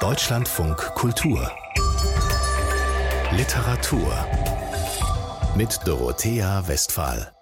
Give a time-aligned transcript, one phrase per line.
[0.00, 1.50] Deutschlandfunk Kultur
[3.32, 4.12] Literatur
[5.56, 7.32] mit Dorothea Westphal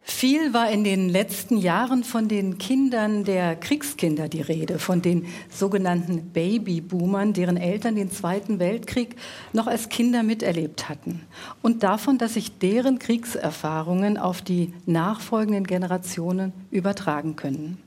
[0.00, 5.26] viel war in den letzten Jahren von den Kindern der Kriegskinder die Rede, von den
[5.50, 9.16] sogenannten Babyboomern, deren Eltern den Zweiten Weltkrieg
[9.52, 11.20] noch als Kinder miterlebt hatten.
[11.60, 17.78] Und davon, dass sich deren Kriegserfahrungen auf die nachfolgenden Generationen übertragen können.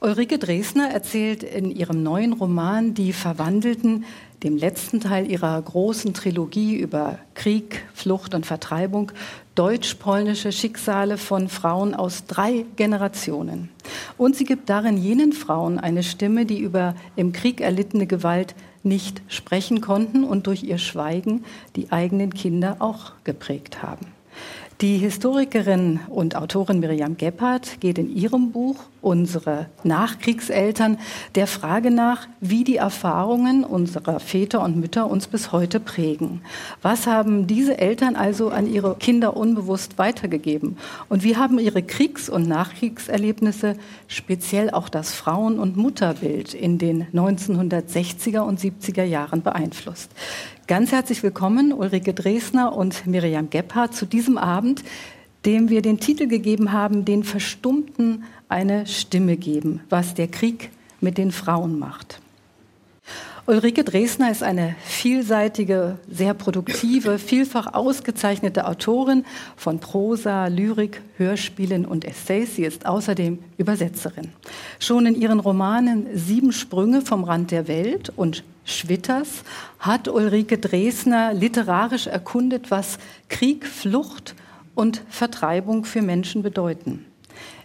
[0.00, 4.04] Ulrike Dresner erzählt in ihrem neuen Roman Die Verwandelten,
[4.44, 9.10] dem letzten Teil ihrer großen Trilogie über Krieg, Flucht und Vertreibung,
[9.56, 13.70] deutsch-polnische Schicksale von Frauen aus drei Generationen.
[14.16, 18.54] Und sie gibt darin jenen Frauen eine Stimme, die über im Krieg erlittene Gewalt
[18.84, 24.06] nicht sprechen konnten und durch ihr Schweigen die eigenen Kinder auch geprägt haben.
[24.80, 30.98] Die Historikerin und Autorin Miriam Gebhardt geht in ihrem Buch Unsere Nachkriegseltern
[31.34, 36.42] der Frage nach, wie die Erfahrungen unserer Väter und Mütter uns bis heute prägen.
[36.80, 40.76] Was haben diese Eltern also an ihre Kinder unbewusst weitergegeben?
[41.08, 47.08] Und wie haben ihre Kriegs- und Nachkriegserlebnisse, speziell auch das Frauen- und Mutterbild in den
[47.12, 50.12] 1960er und 70er Jahren beeinflusst?
[50.68, 54.84] Ganz herzlich willkommen, Ulrike Dresner und Miriam Gebhardt, zu diesem Abend,
[55.46, 60.68] dem wir den Titel gegeben haben, den Verstummten eine Stimme geben, was der Krieg
[61.00, 62.20] mit den Frauen macht.
[63.46, 69.24] Ulrike Dresner ist eine vielseitige, sehr produktive, vielfach ausgezeichnete Autorin
[69.56, 72.56] von Prosa, Lyrik, Hörspielen und Essays.
[72.56, 74.32] Sie ist außerdem Übersetzerin.
[74.80, 79.44] Schon in ihren Romanen Sieben Sprünge vom Rand der Welt und Schwitters
[79.78, 84.34] hat Ulrike Dresner literarisch erkundet, was Krieg, Flucht
[84.74, 87.04] und Vertreibung für Menschen bedeuten.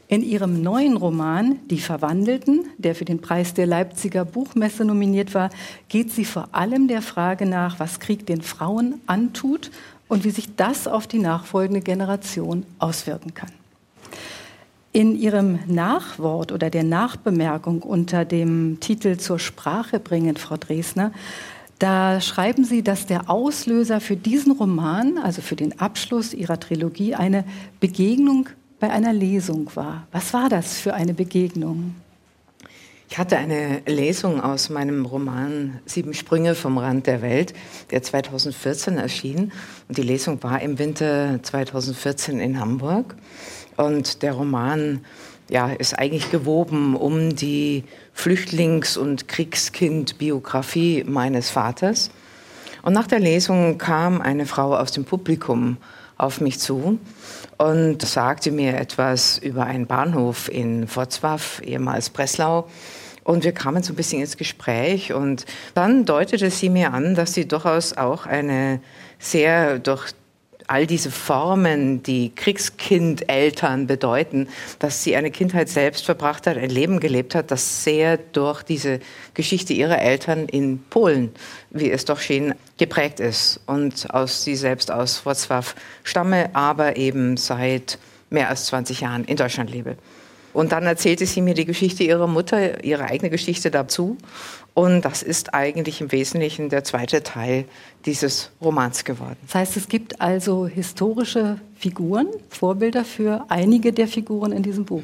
[0.08, 5.50] In ihrem neuen Roman Die Verwandelten, der für den Preis der Leipziger Buchmesse nominiert war,
[5.90, 9.72] geht sie vor allem der Frage nach, was Krieg den Frauen antut
[10.08, 13.52] und wie sich das auf die nachfolgende Generation auswirken kann.
[14.94, 21.12] In Ihrem Nachwort oder der Nachbemerkung unter dem Titel Zur Sprache bringen, Frau Dresner,
[21.80, 27.16] da schreiben Sie, dass der Auslöser für diesen Roman, also für den Abschluss Ihrer Trilogie,
[27.16, 27.44] eine
[27.80, 28.50] Begegnung
[28.80, 30.06] bei einer Lesung war.
[30.12, 31.96] Was war das für eine Begegnung?
[33.10, 37.54] Ich hatte eine Lesung aus meinem Roman Sieben Sprünge vom Rand der Welt,
[37.92, 39.52] der 2014 erschien.
[39.88, 43.16] Und die Lesung war im Winter 2014 in Hamburg.
[43.78, 45.02] Und der Roman
[45.50, 52.12] ja, ist eigentlich gewoben um die Flüchtlings- und Kriegskind-Biografie meines Vaters.
[52.82, 55.78] Und nach der Lesung kam eine Frau aus dem Publikum
[56.18, 57.00] auf mich zu
[57.58, 62.68] und sagte mir etwas über einen Bahnhof in Wrocław, ehemals Breslau.
[63.24, 65.46] Und wir kamen so ein bisschen ins Gespräch und
[65.76, 68.82] dann deutete sie mir an, dass sie durchaus auch eine
[69.18, 70.12] sehr durch
[70.74, 74.48] all diese Formen, die Kriegskind-Eltern bedeuten,
[74.80, 79.00] dass sie eine Kindheit selbst verbracht hat, ein Leben gelebt hat, das sehr durch diese
[79.36, 81.32] Geschichte ihrer Eltern in Polen,
[81.70, 87.38] wie es doch schien, geprägt ist und aus sie selbst aus Wrocław stamme, aber eben
[87.38, 88.00] seit
[88.32, 89.96] mehr als 20 Jahren in Deutschland lebe.
[90.54, 94.18] Und dann erzählte sie mir die Geschichte ihrer Mutter, ihre eigene Geschichte dazu.
[94.74, 97.66] Und das ist eigentlich im Wesentlichen der zweite Teil
[98.06, 99.38] dieses Romans geworden.
[99.44, 105.04] Das heißt, es gibt also historische Figuren, Vorbilder für einige der Figuren in diesem Buch.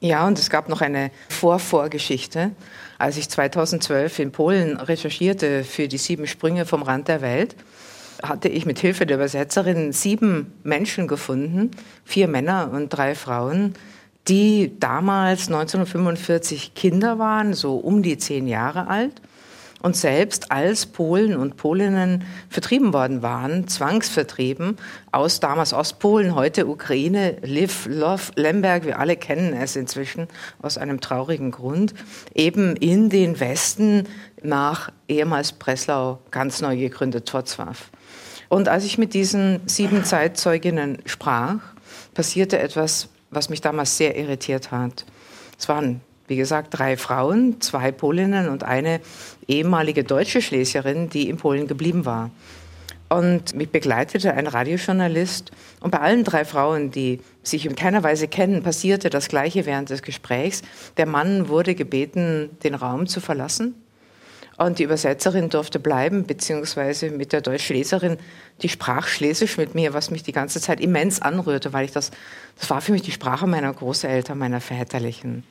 [0.00, 2.52] Ja, und es gab noch eine Vorvorgeschichte.
[2.98, 7.56] Als ich 2012 in Polen recherchierte für die sieben Sprünge vom Rand der Welt,
[8.22, 11.72] hatte ich mit Hilfe der Übersetzerin sieben Menschen gefunden,
[12.04, 13.74] vier Männer und drei Frauen,
[14.28, 19.20] die damals 1945 Kinder waren, so um die zehn Jahre alt
[19.80, 24.76] und selbst als Polen und Polinnen vertrieben worden waren, zwangsvertrieben
[25.12, 30.26] aus damals Ostpolen, heute Ukraine, Liv, Lov, Lemberg, wir alle kennen es inzwischen
[30.60, 31.94] aus einem traurigen Grund,
[32.34, 34.08] eben in den Westen
[34.42, 37.76] nach ehemals Breslau ganz neu gegründet Wrocław.
[38.48, 41.56] Und als ich mit diesen sieben Zeitzeuginnen sprach,
[42.14, 45.04] passierte etwas was mich damals sehr irritiert hat.
[45.58, 49.00] Es waren, wie gesagt, drei Frauen, zwei Polinnen und eine
[49.46, 52.30] ehemalige deutsche Schlesierin, die in Polen geblieben war.
[53.08, 55.50] Und mich begleitete ein Radiojournalist.
[55.80, 59.88] Und bei allen drei Frauen, die sich in keiner Weise kennen, passierte das Gleiche während
[59.88, 60.62] des Gesprächs.
[60.98, 63.74] Der Mann wurde gebeten, den Raum zu verlassen.
[64.58, 68.18] Und die Übersetzerin durfte bleiben, beziehungsweise mit der Deutschleserin,
[68.60, 72.10] die sprach Schlesisch mit mir, was mich die ganze Zeit immens anrührte, weil ich das,
[72.58, 75.44] das war für mich die Sprache meiner Großeltern, meiner Väterlichen.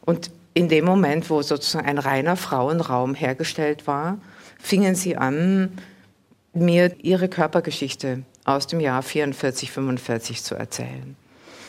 [0.00, 4.18] Und in dem Moment, wo sozusagen ein reiner Frauenraum hergestellt war,
[4.58, 5.78] fingen sie an,
[6.54, 11.14] mir ihre Körpergeschichte aus dem Jahr 44, 45 zu erzählen.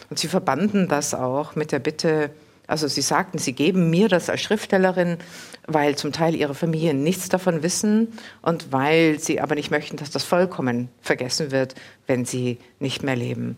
[0.10, 2.32] Und sie verbanden das auch mit der Bitte,
[2.66, 5.18] also sie sagten, sie geben mir das als Schriftstellerin,
[5.68, 8.08] weil zum Teil ihre Familien nichts davon wissen
[8.42, 11.76] und weil sie aber nicht möchten, dass das vollkommen vergessen wird,
[12.08, 13.58] wenn sie nicht mehr leben.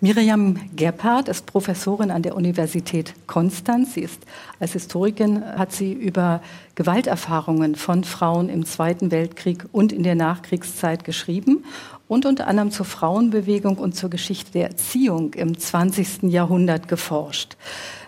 [0.00, 3.94] Miriam Gebhardt ist Professorin an der Universität Konstanz.
[3.94, 4.22] Sie ist
[4.58, 6.40] als Historikerin hat sie über
[6.80, 11.62] Gewalterfahrungen von Frauen im Zweiten Weltkrieg und in der Nachkriegszeit geschrieben
[12.08, 16.22] und unter anderem zur Frauenbewegung und zur Geschichte der Erziehung im 20.
[16.22, 17.58] Jahrhundert geforscht.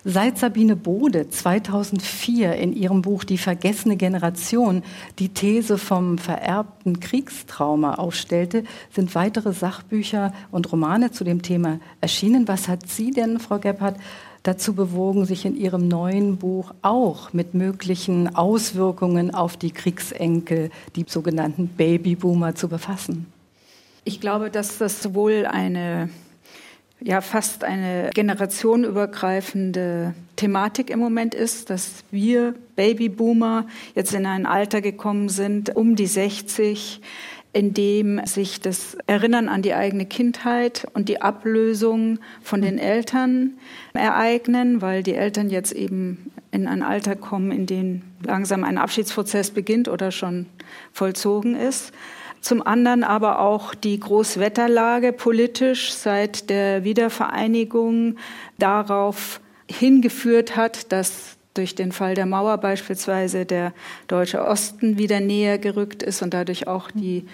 [0.05, 4.83] Seit Sabine Bode 2004 in ihrem Buch Die vergessene Generation
[5.19, 12.49] die These vom vererbten Kriegstrauma aufstellte, sind weitere Sachbücher und Romane zu dem Thema erschienen.
[12.49, 13.97] Was hat Sie denn, Frau Gebhardt,
[14.43, 21.05] dazu bewogen, sich in Ihrem neuen Buch auch mit möglichen Auswirkungen auf die Kriegsenkel, die
[21.09, 23.27] sogenannten Babyboomer, zu befassen?
[24.05, 26.09] Ich glaube, dass das sowohl eine
[27.05, 34.81] ja fast eine generationenübergreifende Thematik im Moment ist, dass wir Babyboomer jetzt in ein Alter
[34.81, 37.01] gekommen sind, um die 60,
[37.53, 43.55] in dem sich das Erinnern an die eigene Kindheit und die Ablösung von den Eltern
[43.93, 49.51] ereignen, weil die Eltern jetzt eben in ein Alter kommen, in dem langsam ein Abschiedsprozess
[49.51, 50.47] beginnt oder schon
[50.93, 51.93] vollzogen ist.
[52.41, 58.17] Zum anderen aber auch die Großwetterlage politisch seit der Wiedervereinigung
[58.59, 59.41] darauf
[59.71, 63.73] hingeführt hat, dass durch den Fall der Mauer beispielsweise der
[64.09, 67.27] deutsche Osten wieder näher gerückt ist und dadurch auch die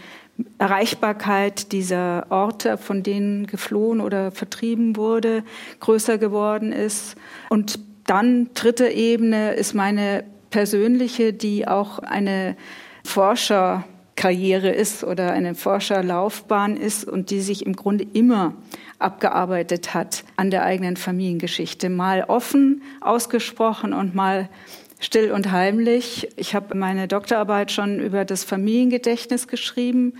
[0.58, 5.42] Erreichbarkeit dieser Orte, von denen geflohen oder vertrieben wurde,
[5.80, 7.16] größer geworden ist.
[7.48, 12.56] Und dann dritte Ebene ist meine persönliche, die auch eine
[13.04, 13.84] Forscher
[14.18, 18.52] Karriere ist oder eine Forscherlaufbahn ist und die sich im Grunde immer
[18.98, 21.88] abgearbeitet hat an der eigenen Familiengeschichte.
[21.88, 24.48] Mal offen ausgesprochen und mal
[24.98, 26.28] still und heimlich.
[26.34, 30.14] Ich habe meine Doktorarbeit schon über das Familiengedächtnis geschrieben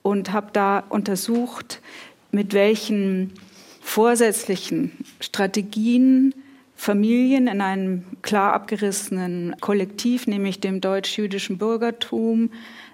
[0.00, 1.82] und habe da untersucht,
[2.30, 3.34] mit welchen
[3.82, 6.34] vorsätzlichen Strategien
[6.74, 12.50] Familien in einem klar abgerissenen Kollektiv, nämlich dem deutsch-jüdischen Bürgertum,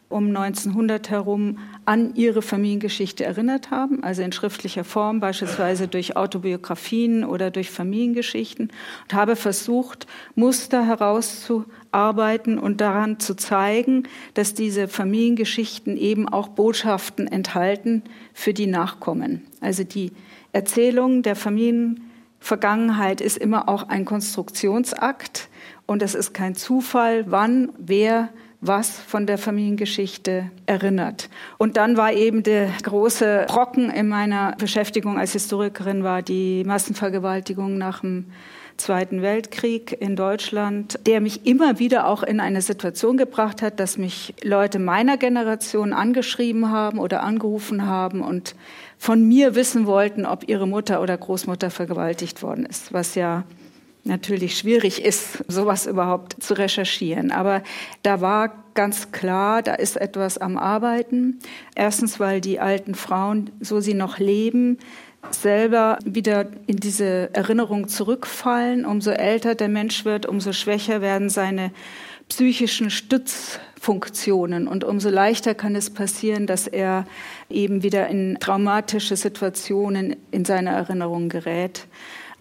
[0.09, 7.25] um 1900 herum an ihre Familiengeschichte erinnert haben, also in schriftlicher Form, beispielsweise durch Autobiografien
[7.25, 8.71] oder durch Familiengeschichten,
[9.03, 17.27] und habe versucht, Muster herauszuarbeiten und daran zu zeigen, dass diese Familiengeschichten eben auch Botschaften
[17.27, 18.03] enthalten
[18.33, 19.43] für die Nachkommen.
[19.61, 20.13] Also die
[20.53, 25.49] Erzählung der Familienvergangenheit ist immer auch ein Konstruktionsakt
[25.85, 31.29] und es ist kein Zufall, wann, wer, was von der Familiengeschichte erinnert.
[31.59, 37.79] Und dann war eben der große Brocken in meiner Beschäftigung als Historikerin war die Massenvergewaltigung
[37.79, 38.27] nach dem
[38.79, 43.99] Zweiten Weltkrieg in Deutschland, der mich immer wieder auch in eine Situation gebracht hat, dass
[43.99, 48.55] mich Leute meiner Generation angeschrieben haben oder angerufen haben und
[48.97, 53.45] von mir wissen wollten, ob ihre Mutter oder Großmutter vergewaltigt worden ist, was ja
[54.09, 57.31] natürlich schwierig ist, sowas überhaupt zu recherchieren.
[57.31, 57.63] Aber
[58.03, 61.39] da war ganz klar, da ist etwas am Arbeiten.
[61.75, 64.79] Erstens, weil die alten Frauen, so sie noch leben,
[65.31, 68.85] selber wieder in diese Erinnerung zurückfallen.
[68.85, 71.71] Umso älter der Mensch wird, umso schwächer werden seine
[72.29, 77.07] psychischen Stützfunktionen und umso leichter kann es passieren, dass er
[77.49, 81.87] eben wieder in traumatische Situationen in seiner Erinnerung gerät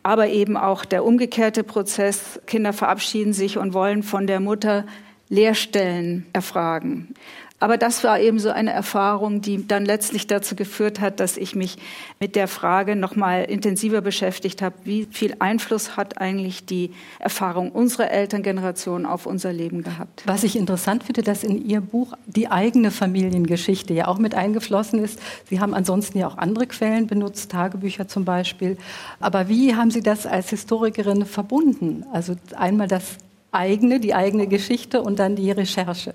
[0.07, 2.39] aber eben auch der umgekehrte Prozess.
[2.47, 4.85] Kinder verabschieden sich und wollen von der Mutter
[5.27, 7.13] Lehrstellen erfragen.
[7.59, 11.55] Aber das war eben so eine Erfahrung, die dann letztlich dazu geführt hat, dass ich
[11.55, 11.77] mich
[12.19, 17.71] mit der Frage noch mal intensiver beschäftigt habe, wie viel Einfluss hat eigentlich die Erfahrung
[17.71, 20.21] unserer Elterngeneration auf unser Leben gehabt.
[20.27, 25.03] Was ich interessant finde, dass in Ihr Buch die eigene Familiengeschichte ja auch mit eingeflossen
[25.03, 25.19] ist.
[25.49, 28.77] Sie haben ansonsten ja auch andere Quellen benutzt, Tagebücher zum Beispiel.
[29.19, 32.05] Aber wie haben Sie das als Historikerin verbunden?
[32.13, 33.17] Also einmal das
[33.51, 36.13] eigene, die eigene Geschichte und dann die Recherche.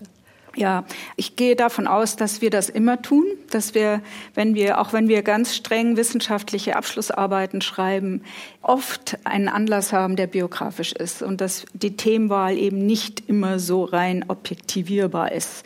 [0.54, 0.85] Ja,
[1.16, 4.02] ich gehe davon aus, dass wir das immer tun, dass wir,
[4.35, 8.23] wenn wir, auch wenn wir ganz streng wissenschaftliche Abschlussarbeiten schreiben,
[8.61, 13.85] oft einen Anlass haben, der biografisch ist und dass die Themenwahl eben nicht immer so
[13.85, 15.64] rein objektivierbar ist.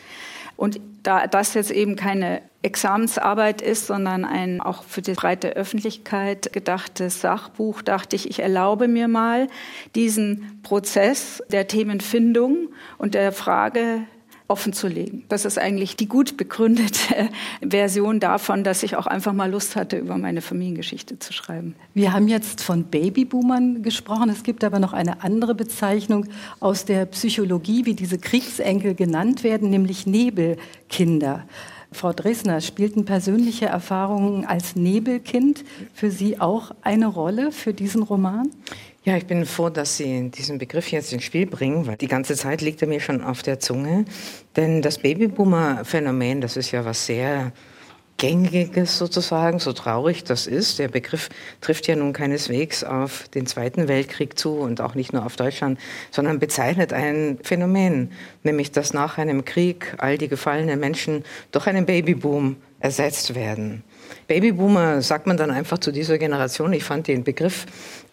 [0.55, 6.51] Und da das jetzt eben keine Examensarbeit ist, sondern ein auch für die breite Öffentlichkeit
[6.51, 9.47] gedachtes Sachbuch, dachte ich, ich erlaube mir mal
[9.95, 14.01] diesen Prozess der Themenfindung und der Frage
[14.47, 15.25] offen zu legen.
[15.29, 17.29] Das ist eigentlich die gut begründete
[17.61, 21.75] Version davon, dass ich auch einfach mal Lust hatte, über meine Familiengeschichte zu schreiben.
[21.93, 24.29] Wir haben jetzt von Babyboomern gesprochen.
[24.29, 26.27] Es gibt aber noch eine andere Bezeichnung
[26.59, 31.45] aus der Psychologie, wie diese Kriegsenkel genannt werden, nämlich Nebelkinder.
[31.91, 35.63] Frau Dresner, spielten persönliche Erfahrungen als Nebelkind
[35.93, 38.49] für Sie auch eine Rolle für diesen Roman?
[39.07, 42.35] Ja, ich bin froh, dass Sie diesen Begriff jetzt ins Spiel bringen, weil die ganze
[42.35, 44.03] Zeit liegt er mir schon auf der Zunge.
[44.57, 47.53] Denn das Babyboomer-Phänomen, das ist ja was sehr
[48.17, 50.79] Gängiges sozusagen, so traurig das ist.
[50.79, 51.29] Der Begriff
[51.61, 55.79] trifft ja nun keineswegs auf den Zweiten Weltkrieg zu und auch nicht nur auf Deutschland,
[56.11, 58.11] sondern bezeichnet ein Phänomen,
[58.43, 63.83] nämlich dass nach einem Krieg all die gefallenen Menschen durch einen Babyboom ersetzt werden.
[64.27, 66.73] Babyboomer sagt man dann einfach zu dieser Generation.
[66.73, 67.65] Ich fand den Begriff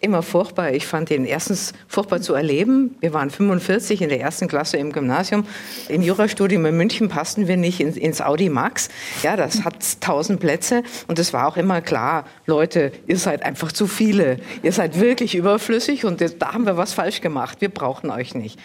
[0.05, 0.73] immer furchtbar.
[0.73, 2.95] Ich fand ihn erstens furchtbar zu erleben.
[3.01, 5.47] Wir waren 45 in der ersten Klasse im Gymnasium.
[5.89, 8.89] Im Jurastudium in München passten wir nicht ins Audi Max.
[9.23, 10.83] Ja, das hat tausend Plätze.
[11.09, 14.37] Und es war auch immer klar, Leute, ihr seid einfach zu viele.
[14.63, 17.61] Ihr seid wirklich überflüssig und da haben wir was falsch gemacht.
[17.61, 18.59] Wir brauchen euch nicht.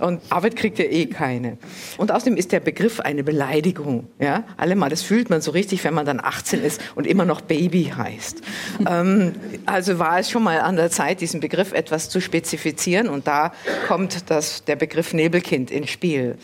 [0.00, 1.58] Und Arbeit kriegt ihr eh keine.
[1.98, 4.08] Und außerdem ist der Begriff eine Beleidigung.
[4.18, 7.26] Ja, alle mal, das fühlt man so richtig, wenn man dann 18 ist und immer
[7.26, 8.40] noch Baby heißt.
[8.88, 9.34] ähm,
[9.66, 13.52] also war es schon mal an der Zeit, diesen Begriff etwas zu spezifizieren und da
[13.88, 16.36] kommt das, der Begriff Nebelkind ins Spiel.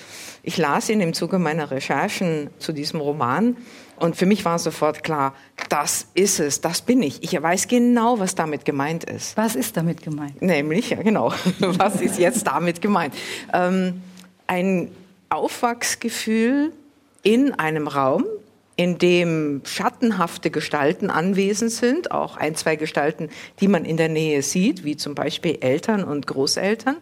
[0.42, 3.56] Ich las ihn im Zuge meiner Recherchen zu diesem Roman
[3.96, 5.34] und für mich war sofort klar,
[5.68, 7.22] das ist es, das bin ich.
[7.22, 9.36] Ich weiß genau, was damit gemeint ist.
[9.36, 10.42] Was ist damit gemeint?
[10.42, 13.14] Nämlich, ja genau, was ist jetzt damit gemeint?
[13.52, 14.02] Ähm,
[14.48, 14.90] ein
[15.28, 16.72] Aufwachsgefühl
[17.22, 18.24] in einem Raum,
[18.76, 23.28] in dem schattenhafte Gestalten anwesend sind, auch ein, zwei Gestalten,
[23.60, 26.96] die man in der Nähe sieht, wie zum Beispiel Eltern und Großeltern,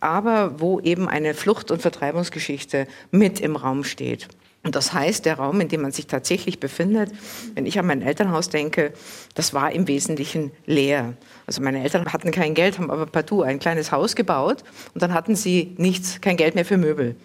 [0.00, 4.28] aber wo eben eine Flucht- und Vertreibungsgeschichte mit im Raum steht.
[4.64, 7.10] Und das heißt, der Raum, in dem man sich tatsächlich befindet,
[7.54, 8.92] wenn ich an mein Elternhaus denke,
[9.34, 11.14] das war im Wesentlichen leer.
[11.46, 15.14] Also meine Eltern hatten kein Geld, haben aber partout ein kleines Haus gebaut und dann
[15.14, 17.16] hatten sie nichts, kein Geld mehr für Möbel.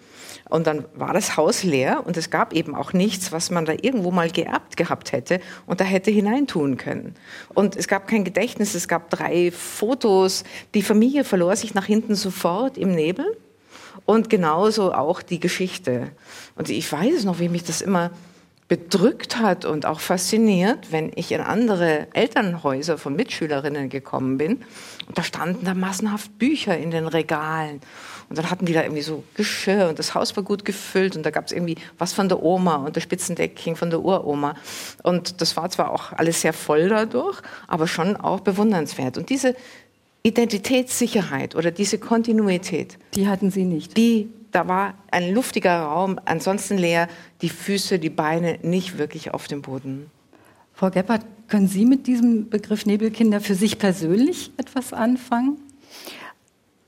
[0.50, 3.72] Und dann war das Haus leer und es gab eben auch nichts, was man da
[3.72, 7.14] irgendwo mal geerbt gehabt hätte und da hätte hineintun können.
[7.54, 10.44] Und es gab kein Gedächtnis, es gab drei Fotos.
[10.74, 13.36] Die Familie verlor sich nach hinten sofort im Nebel
[14.04, 16.10] und genauso auch die Geschichte.
[16.56, 18.10] Und ich weiß noch, wie mich das immer
[18.68, 24.64] bedrückt hat und auch fasziniert, wenn ich in andere Elternhäuser von Mitschülerinnen gekommen bin.
[25.06, 27.80] Und da standen da massenhaft Bücher in den Regalen.
[28.34, 31.24] Und dann hatten die da irgendwie so Geschirr und das Haus war gut gefüllt und
[31.24, 34.56] da gab es irgendwie was von der Oma und der Spitzendeckchen von der Uroma.
[35.04, 39.18] Und das war zwar auch alles sehr voll dadurch, aber schon auch bewundernswert.
[39.18, 39.54] Und diese
[40.24, 42.98] Identitätssicherheit oder diese Kontinuität.
[43.14, 43.96] Die hatten Sie nicht.
[43.96, 47.06] Die da war ein luftiger Raum, ansonsten leer,
[47.40, 50.10] die Füße, die Beine nicht wirklich auf dem Boden.
[50.72, 55.58] Frau Gebhardt, können Sie mit diesem Begriff Nebelkinder für sich persönlich etwas anfangen?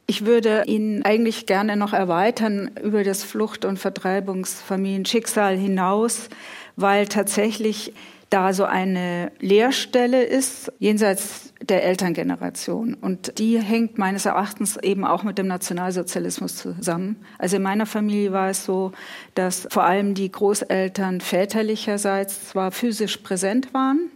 [0.08, 6.28] Ich würde ihn eigentlich gerne noch erweitern über das Flucht- und Vertreibungsfamilienschicksal hinaus,
[6.76, 7.92] weil tatsächlich
[8.30, 12.94] da so eine Leerstelle ist jenseits der Elterngeneration.
[12.94, 17.16] Und die hängt meines Erachtens eben auch mit dem Nationalsozialismus zusammen.
[17.38, 18.92] Also in meiner Familie war es so,
[19.34, 24.10] dass vor allem die Großeltern väterlicherseits zwar physisch präsent waren,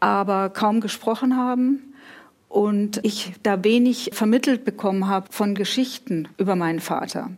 [0.00, 1.93] aber kaum gesprochen haben
[2.54, 7.32] und ich da wenig vermittelt bekommen habe von Geschichten über meinen Vater.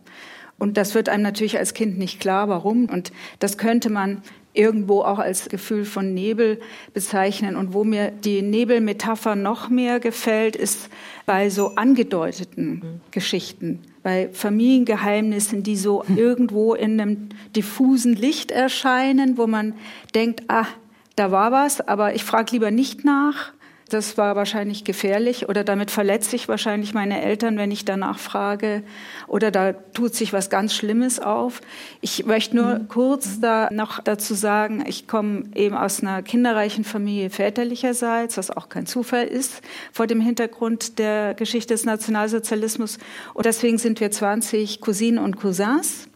[0.59, 2.85] Und das wird einem natürlich als Kind nicht klar, warum.
[2.85, 4.21] Und das könnte man
[4.53, 6.59] irgendwo auch als Gefühl von Nebel
[6.93, 7.55] bezeichnen.
[7.55, 10.89] Und wo mir die Nebelmetapher noch mehr gefällt, ist
[11.25, 13.01] bei so angedeuteten mhm.
[13.09, 16.17] Geschichten, bei Familiengeheimnissen, die so mhm.
[16.17, 19.73] irgendwo in einem diffusen Licht erscheinen, wo man
[20.13, 20.67] denkt, ah,
[21.15, 23.56] da war was, aber ich frage lieber nicht nach
[23.89, 28.83] das war wahrscheinlich gefährlich oder damit verletze ich wahrscheinlich meine Eltern, wenn ich danach frage
[29.27, 31.61] oder da tut sich was ganz Schlimmes auf.
[32.01, 32.87] Ich möchte nur mhm.
[32.87, 38.69] kurz da noch dazu sagen, ich komme eben aus einer kinderreichen Familie väterlicherseits, was auch
[38.69, 42.97] kein Zufall ist vor dem Hintergrund der Geschichte des Nationalsozialismus
[43.33, 46.07] und deswegen sind wir 20 Cousinen und Cousins.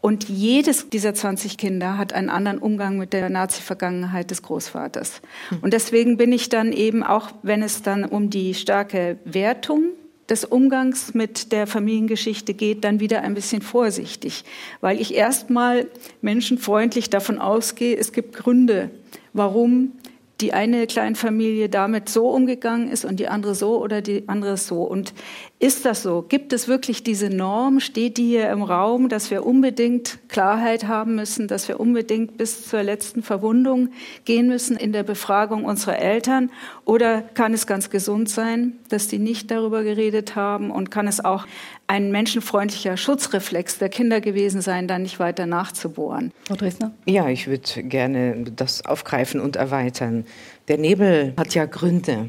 [0.00, 5.20] Und jedes dieser 20 Kinder hat einen anderen Umgang mit der Nazi-Vergangenheit des Großvaters.
[5.48, 5.58] Hm.
[5.62, 9.90] Und deswegen bin ich dann eben, auch wenn es dann um die starke Wertung
[10.28, 14.44] des Umgangs mit der Familiengeschichte geht, dann wieder ein bisschen vorsichtig,
[14.80, 15.86] weil ich erstmal
[16.20, 18.90] menschenfreundlich davon ausgehe, es gibt Gründe,
[19.32, 19.92] warum
[20.40, 24.82] die eine Kleinfamilie damit so umgegangen ist und die andere so oder die andere so.
[24.82, 25.12] Und
[25.58, 26.24] ist das so?
[26.28, 27.80] Gibt es wirklich diese Norm?
[27.80, 32.68] Steht die hier im Raum, dass wir unbedingt Klarheit haben müssen, dass wir unbedingt bis
[32.68, 33.88] zur letzten Verwundung
[34.24, 36.50] gehen müssen in der Befragung unserer Eltern?
[36.84, 40.70] Oder kann es ganz gesund sein, dass die nicht darüber geredet haben?
[40.70, 41.46] Und kann es auch
[41.88, 46.32] ein menschenfreundlicher Schutzreflex der Kinder gewesen sein, da nicht weiter nachzubohren?
[46.46, 46.92] Frau Dresdner?
[47.06, 50.26] Ja, ich würde gerne das aufgreifen und erweitern.
[50.68, 52.28] Der Nebel hat ja Gründe.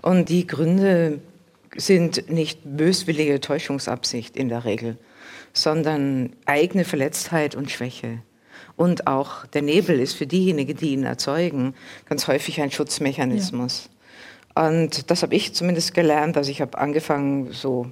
[0.00, 1.20] Und die Gründe
[1.76, 4.96] sind nicht böswillige Täuschungsabsicht in der Regel,
[5.52, 8.18] sondern eigene Verletztheit und Schwäche.
[8.76, 11.74] Und auch der Nebel ist für diejenigen, die ihn erzeugen,
[12.08, 13.90] ganz häufig ein Schutzmechanismus.
[14.56, 14.68] Ja.
[14.68, 16.36] Und das habe ich zumindest gelernt.
[16.36, 17.90] Also ich habe angefangen, so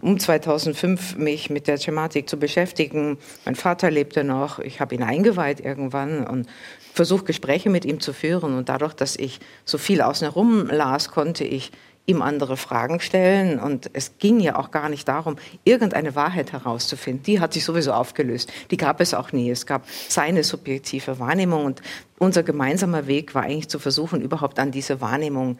[0.00, 3.18] um 2005 mich mit der Thematik zu beschäftigen.
[3.44, 6.46] Mein Vater lebte noch, ich habe ihn eingeweiht irgendwann und
[6.94, 8.54] versucht Gespräche mit ihm zu führen.
[8.54, 11.72] Und dadurch, dass ich so viel außen herum las, konnte ich
[12.08, 13.60] ihm andere Fragen stellen.
[13.60, 17.22] Und es ging ja auch gar nicht darum, irgendeine Wahrheit herauszufinden.
[17.24, 18.50] Die hat sich sowieso aufgelöst.
[18.70, 19.50] Die gab es auch nie.
[19.50, 21.66] Es gab seine subjektive Wahrnehmung.
[21.66, 21.82] Und
[22.18, 25.58] unser gemeinsamer Weg war eigentlich zu versuchen, überhaupt an diese Wahrnehmung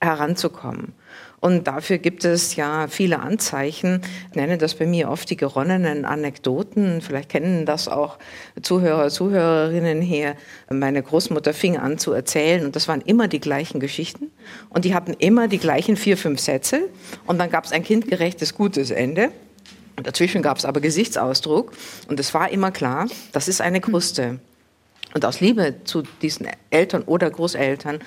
[0.00, 0.92] heranzukommen.
[1.40, 4.02] Und dafür gibt es ja viele Anzeichen.
[4.30, 7.00] Ich nenne das bei mir oft die geronnenen Anekdoten.
[7.00, 8.18] Vielleicht kennen das auch
[8.60, 10.34] Zuhörer, Zuhörerinnen hier.
[10.68, 14.32] Meine Großmutter fing an zu erzählen und das waren immer die gleichen Geschichten.
[14.68, 16.88] Und die hatten immer die gleichen vier, fünf Sätze.
[17.26, 19.30] Und dann gab es ein kindgerechtes, gutes Ende.
[19.96, 21.72] Und dazwischen gab es aber Gesichtsausdruck.
[22.08, 24.40] Und es war immer klar, das ist eine Kruste.
[25.14, 28.00] Und aus Liebe zu diesen Eltern oder Großeltern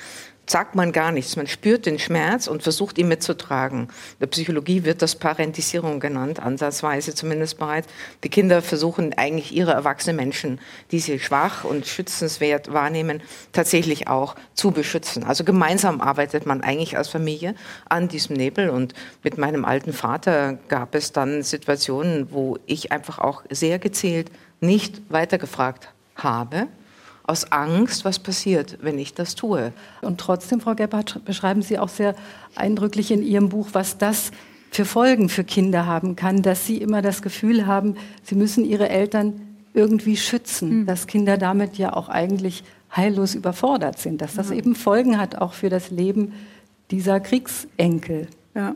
[0.51, 1.37] sagt man gar nichts.
[1.37, 3.83] Man spürt den Schmerz und versucht ihn mitzutragen.
[3.83, 3.87] In
[4.19, 7.87] der Psychologie wird das Parentisierung genannt, ansatzweise zumindest bereits.
[8.25, 10.59] Die Kinder versuchen eigentlich ihre erwachsenen Menschen,
[10.91, 13.21] die sie schwach und schützenswert wahrnehmen,
[13.53, 15.23] tatsächlich auch zu beschützen.
[15.23, 17.55] Also gemeinsam arbeitet man eigentlich als Familie
[17.87, 18.69] an diesem Nebel.
[18.69, 18.93] Und
[19.23, 24.29] mit meinem alten Vater gab es dann Situationen, wo ich einfach auch sehr gezielt
[24.59, 26.67] nicht weitergefragt habe
[27.23, 29.73] aus Angst, was passiert, wenn ich das tue.
[30.01, 32.15] Und trotzdem, Frau Gebhardt, beschreiben Sie auch sehr
[32.55, 34.31] eindrücklich in Ihrem Buch, was das
[34.71, 38.89] für Folgen für Kinder haben kann, dass sie immer das Gefühl haben, sie müssen ihre
[38.89, 39.41] Eltern
[39.73, 40.85] irgendwie schützen, mhm.
[40.85, 42.63] dass Kinder damit ja auch eigentlich
[42.95, 44.57] heillos überfordert sind, dass das mhm.
[44.57, 46.33] eben Folgen hat auch für das Leben
[46.89, 48.27] dieser Kriegsenkel.
[48.55, 48.75] Ja.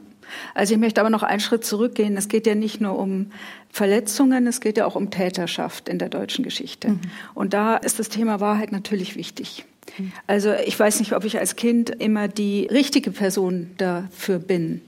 [0.53, 2.17] Also ich möchte aber noch einen Schritt zurückgehen.
[2.17, 3.31] Es geht ja nicht nur um
[3.69, 6.89] Verletzungen, es geht ja auch um Täterschaft in der deutschen Geschichte.
[6.89, 7.01] Mhm.
[7.33, 9.65] Und da ist das Thema Wahrheit natürlich wichtig.
[9.97, 10.11] Mhm.
[10.27, 14.81] Also ich weiß nicht, ob ich als Kind immer die richtige Person dafür bin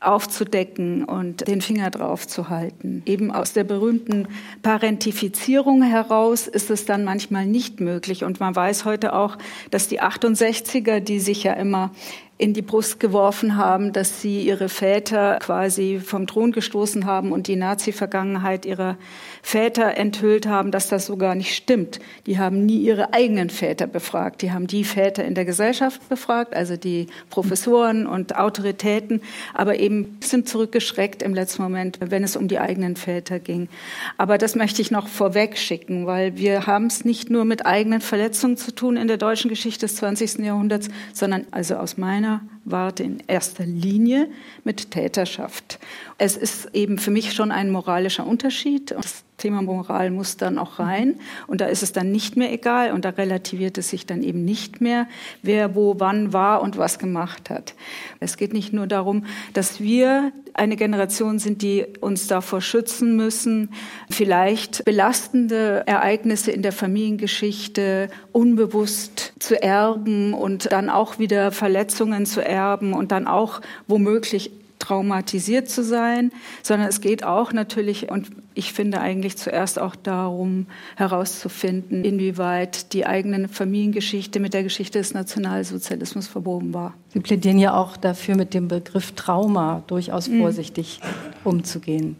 [0.00, 3.02] aufzudecken und den Finger drauf zu halten.
[3.04, 4.28] Eben aus der berühmten
[4.62, 8.22] Parentifizierung heraus ist es dann manchmal nicht möglich.
[8.22, 9.38] Und man weiß heute auch,
[9.70, 11.90] dass die 68er, die sich ja immer
[12.38, 17.48] in die Brust geworfen haben, dass sie ihre Väter quasi vom Thron gestoßen haben und
[17.48, 18.96] die Nazi-Vergangenheit ihrer
[19.42, 21.98] Väter enthüllt haben, dass das so gar nicht stimmt.
[22.26, 24.42] Die haben nie ihre eigenen Väter befragt.
[24.42, 29.20] Die haben die Väter in der Gesellschaft befragt, also die Professoren und Autoritäten,
[29.52, 33.68] aber eben sind zurückgeschreckt im letzten Moment, wenn es um die eigenen Väter ging.
[34.16, 38.00] Aber das möchte ich noch vorweg schicken, weil wir haben es nicht nur mit eigenen
[38.00, 40.38] Verletzungen zu tun in der deutschen Geschichte des 20.
[40.38, 42.27] Jahrhunderts, sondern also aus meiner
[42.64, 44.28] Warte in erster Linie
[44.64, 45.78] mit Täterschaft.
[46.18, 48.90] Es ist eben für mich schon ein moralischer Unterschied.
[48.90, 51.20] Das Thema Moral muss dann auch rein.
[51.46, 54.44] Und da ist es dann nicht mehr egal und da relativiert es sich dann eben
[54.44, 55.06] nicht mehr,
[55.42, 57.74] wer wo wann war und was gemacht hat.
[58.20, 59.24] Es geht nicht nur darum,
[59.54, 63.70] dass wir eine Generation sind, die uns davor schützen müssen,
[64.10, 72.44] vielleicht belastende Ereignisse in der Familiengeschichte unbewusst zu erben und dann auch wieder Verletzungen zu
[72.44, 78.72] erben und dann auch womöglich traumatisiert zu sein, sondern es geht auch natürlich, und ich
[78.72, 86.26] finde eigentlich zuerst auch darum herauszufinden, inwieweit die eigene Familiengeschichte mit der Geschichte des Nationalsozialismus
[86.26, 86.94] verwoben war.
[87.08, 90.40] Sie plädieren ja auch dafür, mit dem Begriff Trauma durchaus mhm.
[90.40, 91.00] vorsichtig
[91.44, 92.16] umzugehen.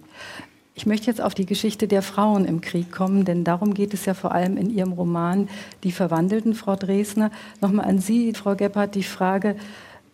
[0.79, 4.05] Ich möchte jetzt auf die Geschichte der Frauen im Krieg kommen, denn darum geht es
[4.05, 5.49] ja vor allem in Ihrem Roman
[5.83, 7.33] Die Verwandelten, Frau Dresner.
[7.61, 9.57] Nochmal an Sie, Frau Gebhardt, die Frage,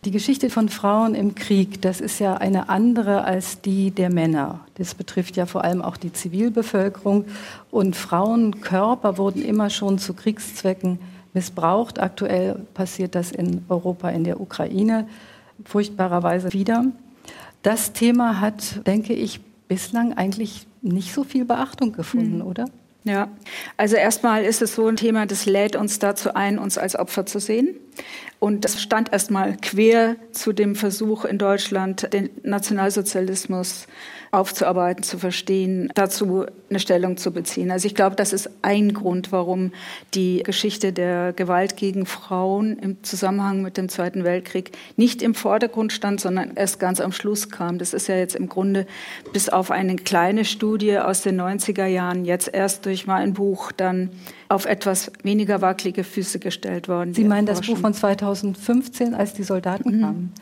[0.04, 4.60] die Geschichte von Frauen im Krieg, das ist ja eine andere als die der Männer.
[4.74, 7.24] Das betrifft ja vor allem auch die Zivilbevölkerung.
[7.70, 10.98] Und Frauenkörper wurden immer schon zu Kriegszwecken
[11.32, 12.00] missbraucht.
[12.00, 15.06] Aktuell passiert das in Europa, in der Ukraine,
[15.64, 16.84] furchtbarerweise wieder.
[17.62, 22.46] Das Thema hat, denke ich, bislang eigentlich nicht so viel Beachtung gefunden, mhm.
[22.46, 22.66] oder?
[23.04, 23.28] Ja,
[23.76, 27.26] also erstmal ist es so ein Thema, das lädt uns dazu ein, uns als Opfer
[27.26, 27.76] zu sehen.
[28.44, 33.86] Und das stand erstmal quer zu dem Versuch in Deutschland, den Nationalsozialismus
[34.32, 37.70] aufzuarbeiten, zu verstehen, dazu eine Stellung zu beziehen.
[37.70, 39.72] Also ich glaube, das ist ein Grund, warum
[40.12, 45.94] die Geschichte der Gewalt gegen Frauen im Zusammenhang mit dem Zweiten Weltkrieg nicht im Vordergrund
[45.94, 47.78] stand, sondern erst ganz am Schluss kam.
[47.78, 48.86] Das ist ja jetzt im Grunde
[49.32, 54.10] bis auf eine kleine Studie aus den 90er Jahren jetzt erst durch mein Buch dann
[54.48, 57.14] auf etwas weniger wackelige Füße gestellt worden.
[57.14, 60.00] Sie meinen das Buch von 2015, als die Soldaten mhm.
[60.00, 60.32] kamen?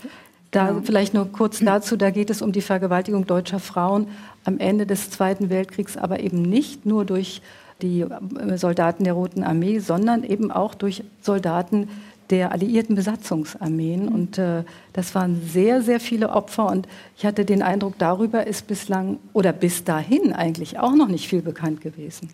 [0.50, 0.80] Da ja.
[0.84, 4.08] vielleicht nur kurz dazu, da geht es um die Vergewaltigung deutscher Frauen
[4.44, 7.40] am Ende des Zweiten Weltkriegs, aber eben nicht nur durch
[7.80, 11.88] die äh, Soldaten der Roten Armee, sondern eben auch durch Soldaten
[12.30, 14.06] der alliierten Besatzungsarmeen.
[14.06, 14.12] Mhm.
[14.12, 16.66] Und äh, das waren sehr, sehr viele Opfer.
[16.66, 16.86] Und
[17.16, 21.42] ich hatte den Eindruck, darüber ist bislang oder bis dahin eigentlich auch noch nicht viel
[21.42, 22.28] bekannt gewesen.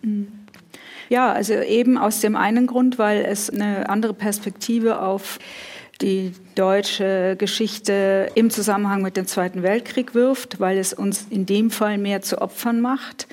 [1.09, 5.39] Ja, also eben aus dem einen Grund, weil es eine andere Perspektive auf
[6.01, 11.71] die deutsche Geschichte im Zusammenhang mit dem Zweiten Weltkrieg wirft, weil es uns in dem
[11.71, 13.27] Fall mehr zu Opfern macht.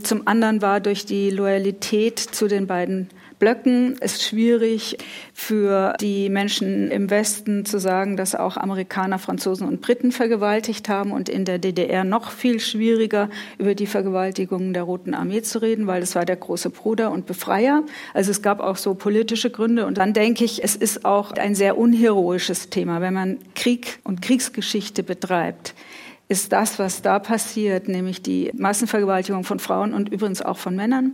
[0.00, 3.08] Zum anderen war durch die Loyalität zu den beiden
[3.42, 3.96] Blöcken.
[3.96, 4.98] Ist schwierig
[5.34, 11.10] für die Menschen im Westen zu sagen, dass auch Amerikaner, Franzosen und Briten vergewaltigt haben
[11.10, 13.28] und in der DDR noch viel schwieriger
[13.58, 17.26] über die Vergewaltigungen der Roten Armee zu reden, weil es war der große Bruder und
[17.26, 17.82] Befreier.
[18.14, 19.86] Also es gab auch so politische Gründe.
[19.86, 24.22] Und dann denke ich, es ist auch ein sehr unheroisches Thema, wenn man Krieg und
[24.22, 25.74] Kriegsgeschichte betreibt
[26.32, 31.12] ist das, was da passiert, nämlich die Massenvergewaltigung von Frauen und übrigens auch von Männern,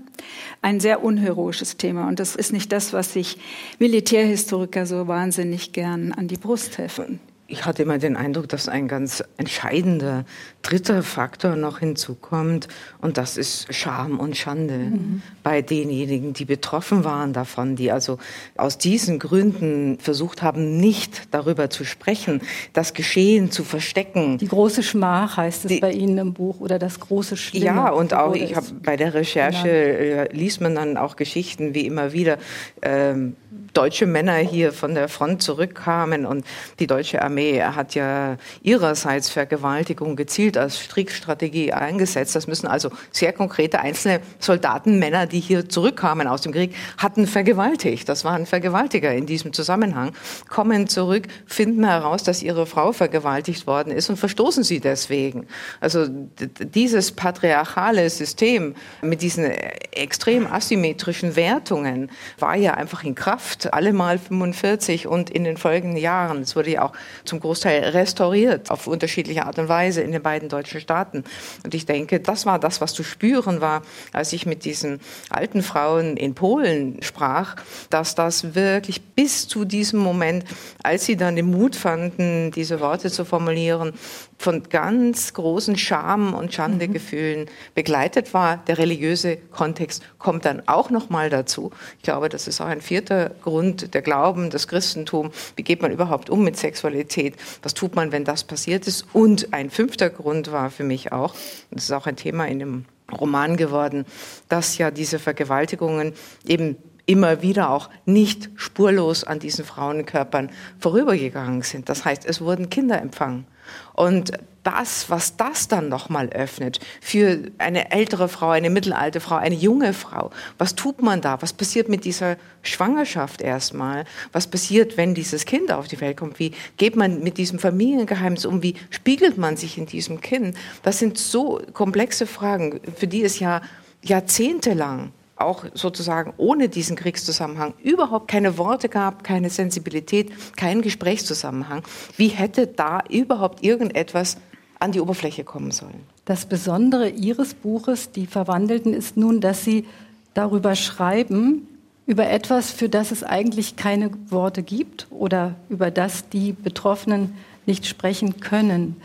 [0.63, 2.07] ein sehr unheroisches Thema.
[2.07, 3.37] Und das ist nicht das, was sich
[3.81, 7.19] Militärhistoriker so wahnsinnig gern an die Brust heften.
[7.51, 10.27] Ich hatte immer den Eindruck, dass ein ganz entscheidender
[10.61, 12.69] dritter Faktor noch hinzukommt
[13.01, 15.23] und das ist Scham und Schande mhm.
[15.43, 18.19] bei denjenigen, die betroffen waren davon, die also
[18.59, 22.43] aus diesen Gründen versucht haben, nicht darüber zu sprechen,
[22.75, 24.37] das Geschehen zu verstecken.
[24.37, 27.65] Die große Schmach heißt es die, bei Ihnen im Buch oder das große Schlimme.
[27.65, 31.87] Ja, und auch ich habe bei der Recherche äh, liest man dann auch Geschichten wie
[31.87, 32.37] immer wieder
[32.83, 33.37] ähm,
[33.73, 36.45] deutsche Männer hier von der Front zurückkamen und
[36.79, 42.35] die deutsche Armee hat ja ihrerseits Vergewaltigung gezielt als Strickstrategie eingesetzt.
[42.35, 47.27] Das müssen also sehr konkrete einzelne Soldaten, Männer, die hier zurückkamen aus dem Krieg, hatten
[47.27, 48.09] vergewaltigt.
[48.09, 50.13] Das waren Vergewaltiger in diesem Zusammenhang,
[50.49, 55.47] kommen zurück, finden heraus, dass ihre Frau vergewaltigt worden ist und verstoßen sie deswegen.
[55.81, 63.93] Also dieses patriarchale System mit diesen extrem asymmetrischen Wertungen war ja einfach in Kraft, alle
[63.93, 66.43] mal 45 und in den folgenden Jahren.
[66.43, 66.93] Es wurde ja auch
[67.29, 71.25] zum Großteil restauriert auf unterschiedliche Art und Weise in den beiden deutschen Staaten.
[71.65, 75.63] Und ich denke, das war das, was zu spüren war, als ich mit diesen alten
[75.63, 77.57] Frauen in Polen sprach,
[77.91, 80.45] dass das wirklich bis zu diesem Moment,
[80.83, 83.93] als sie dann den Mut fanden, diese Worte zu formulieren,
[84.39, 87.49] von ganz großen Scham und Schandegefühlen mhm.
[87.75, 88.59] begleitet war.
[88.69, 91.73] Der religiöse Kontext kommt dann auch noch mal dazu.
[91.97, 95.33] Ich glaube, das ist auch ein vierter Grund, der Glauben, das Christentum.
[95.57, 97.35] Wie geht man überhaupt um mit Sexualität?
[97.63, 99.07] Was tut man, wenn das passiert ist?
[99.13, 101.35] Und ein fünfter Grund war für mich auch,
[101.73, 104.05] das ist auch ein Thema in dem Roman geworden,
[104.49, 106.13] dass ja diese Vergewaltigungen
[106.47, 111.89] eben immer wieder auch nicht spurlos an diesen Frauenkörpern vorübergegangen sind.
[111.89, 113.47] Das heißt, es wurden Kinder empfangen.
[113.95, 114.33] Und
[114.65, 119.95] das, was das dann nochmal öffnet für eine ältere Frau, eine mittelalte Frau, eine junge
[119.95, 121.41] Frau, was tut man da?
[121.41, 124.05] Was passiert mit dieser Schwangerschaft erstmal?
[124.33, 126.39] Was passiert, wenn dieses Kind auf die Welt kommt?
[126.39, 128.63] Wie geht man mit diesem Familiengeheimnis um?
[128.63, 130.57] Wie spiegelt man sich in diesem Kind?
[130.83, 133.63] Das sind so komplexe Fragen, für die es ja
[134.03, 141.83] jahrzehntelang auch sozusagen ohne diesen Kriegszusammenhang überhaupt keine Worte gab, keine Sensibilität, keinen Gesprächszusammenhang.
[142.17, 144.37] Wie hätte da überhaupt irgendetwas
[144.79, 146.01] an die Oberfläche kommen sollen?
[146.25, 149.87] Das Besondere Ihres Buches, Die Verwandelten, ist nun, dass Sie
[150.35, 151.67] darüber schreiben,
[152.07, 157.35] über etwas, für das es eigentlich keine Worte gibt oder über das die Betroffenen
[157.67, 158.97] nicht sprechen können.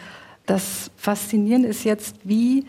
[0.46, 2.65] Das Faszinierende ist jetzt, wie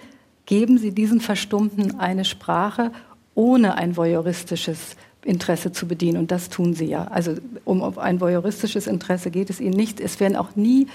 [0.46, 2.90] geben Sie diesen Verstummten eine Sprache
[3.34, 6.18] ohne ein voyeuristisches Interesse zu bedienen.
[6.18, 7.04] Und das tun sie ja.
[7.04, 10.00] Also um ein voyeuristisches Interesse geht es ihnen nicht.
[10.00, 10.86] Es werden auch nie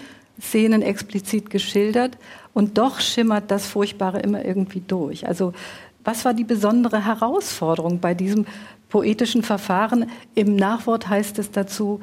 [0.41, 2.17] Szenen explizit geschildert.
[2.53, 5.27] Und doch schimmert das Furchtbare immer irgendwie durch.
[5.27, 5.53] Also
[6.03, 8.45] was war die besondere Herausforderung bei diesem
[8.89, 10.09] poetischen Verfahren?
[10.33, 12.01] Im Nachwort heißt es dazu,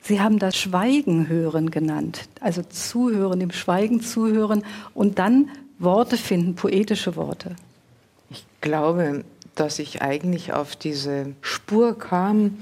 [0.00, 4.64] Sie haben das Schweigen hören genannt, also zuhören, dem Schweigen zuhören
[4.94, 7.56] und dann Worte finden, poetische Worte.
[8.30, 9.24] Ich glaube,
[9.58, 12.56] dass ich eigentlich auf diese Spur kam,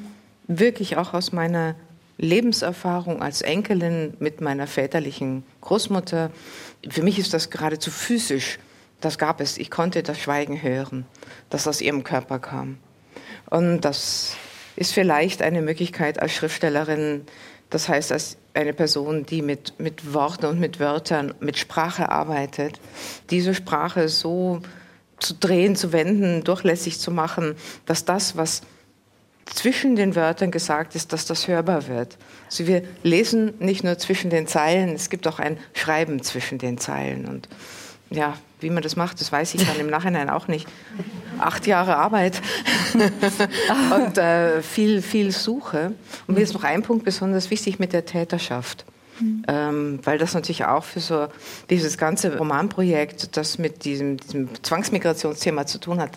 [0.47, 1.75] wirklich auch aus meiner
[2.19, 6.31] Lebenserfahrung als Enkelin mit meiner väterlichen Großmutter.
[6.89, 8.59] Für mich ist das geradezu physisch.
[9.03, 9.59] Das gab es.
[9.59, 11.05] Ich konnte das Schweigen hören,
[11.51, 12.79] das aus ihrem Körper kam.
[13.51, 14.35] Und das
[14.77, 17.27] ist vielleicht eine Möglichkeit als Schriftstellerin,
[17.69, 22.81] das heißt als eine Person, die mit, mit Worten und mit Wörtern, mit Sprache arbeitet,
[23.29, 24.63] diese Sprache so
[25.18, 27.55] zu drehen, zu wenden, durchlässig zu machen,
[27.87, 28.62] dass das, was
[29.46, 32.18] zwischen den Wörtern gesagt ist, dass das hörbar wird.
[32.46, 36.79] Also wir lesen nicht nur zwischen den Zeilen, es gibt auch ein Schreiben zwischen den
[36.79, 37.26] Zeilen.
[37.26, 37.48] Und
[38.11, 40.66] ja, wie man das macht, das weiß ich dann im Nachhinein auch nicht.
[41.38, 42.40] Acht Jahre Arbeit
[43.94, 45.92] und äh, viel, viel Suche.
[46.26, 48.85] Und mir ist noch ein Punkt besonders wichtig mit der Täterschaft.
[49.20, 49.42] Mhm.
[49.48, 51.29] Ähm, weil das natürlich auch für so
[51.70, 56.12] dieses ganze Romanprojekt, das mit diesem, diesem Zwangsmigrationsthema zu tun hat,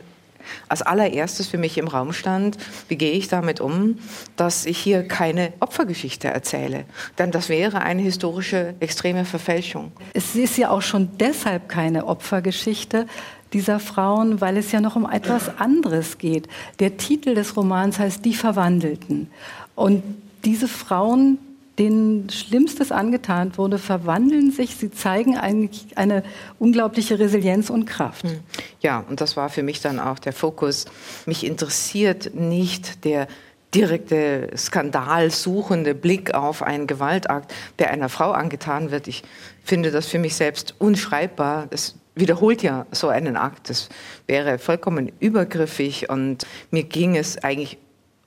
[0.68, 2.58] als allererstes für mich im Raum stand,
[2.88, 4.00] wie gehe ich damit um,
[4.36, 6.86] dass ich hier keine Opfergeschichte erzähle.
[7.18, 9.92] Denn das wäre eine historische extreme Verfälschung.
[10.14, 13.08] Es ist ja auch schon deshalb keine Opfergeschichte
[13.54, 16.48] dieser Frauen, weil es ja noch um etwas anderes geht.
[16.80, 19.30] Der Titel des Romans heißt Die Verwandelten.
[19.76, 20.04] Und
[20.46, 21.40] diese Frauen
[21.80, 24.76] denen Schlimmstes angetan wurde, verwandeln sich.
[24.76, 26.24] Sie zeigen eigentlich eine
[26.60, 28.26] unglaubliche Resilienz und Kraft.
[28.26, 28.42] Hm.
[28.82, 30.86] Ja, und das war für mich dann auch der Fokus.
[31.26, 33.28] Mich interessiert nicht der
[33.74, 39.08] direkte skandalsuchende Blick auf einen Gewaltakt, der einer Frau angetan wird.
[39.08, 39.24] Ich
[39.64, 41.68] finde das für mich selbst unschreibbar.
[41.70, 43.70] Es wiederholt ja so einen Akt.
[43.70, 43.90] Das
[44.28, 47.78] wäre vollkommen übergriffig und mir ging es eigentlich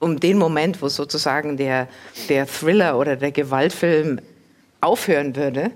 [0.02, 1.86] um den Moment, wo sozusagen der,
[2.28, 4.20] der Thriller oder der Gewaltfilm
[4.80, 5.70] aufhören würde,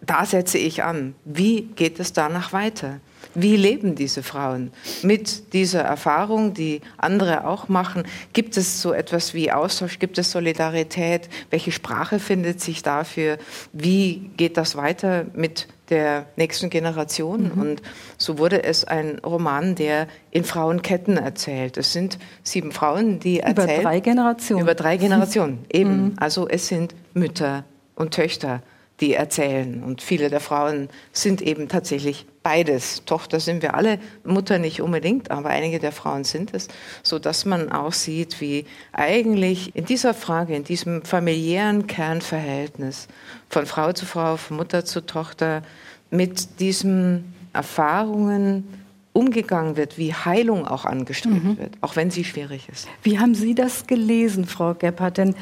[0.00, 1.14] da setze ich an.
[1.24, 3.00] Wie geht es danach weiter?
[3.34, 8.04] Wie leben diese Frauen mit dieser Erfahrung, die andere auch machen?
[8.32, 9.98] Gibt es so etwas wie Austausch?
[9.98, 11.28] Gibt es Solidarität?
[11.50, 13.38] Welche Sprache findet sich dafür?
[13.72, 17.52] Wie geht das weiter mit der nächsten Generation.
[17.54, 17.60] Mhm.
[17.60, 17.82] Und
[18.16, 21.76] so wurde es ein Roman, der in Frauenketten erzählt.
[21.76, 23.80] Es sind sieben Frauen, die erzählen.
[23.80, 24.62] Über drei Generationen.
[24.62, 26.04] Über drei Generationen, eben.
[26.04, 26.14] Mhm.
[26.16, 27.64] Also es sind Mütter
[27.94, 28.62] und Töchter,
[29.00, 29.82] die erzählen.
[29.82, 33.04] Und viele der Frauen sind eben tatsächlich beides.
[33.04, 36.68] Tochter sind wir alle, Mutter nicht unbedingt, aber einige der Frauen sind es,
[37.02, 43.08] so dass man auch sieht, wie eigentlich in dieser Frage, in diesem familiären Kernverhältnis
[43.48, 45.62] von Frau zu Frau, von Mutter zu Tochter,
[46.10, 48.68] mit diesen Erfahrungen
[49.12, 51.58] umgegangen wird, wie Heilung auch angestrebt mhm.
[51.58, 52.88] wird, auch wenn sie schwierig ist.
[53.02, 55.18] Wie haben Sie das gelesen, Frau Gebhardt?
[55.18, 55.34] Denn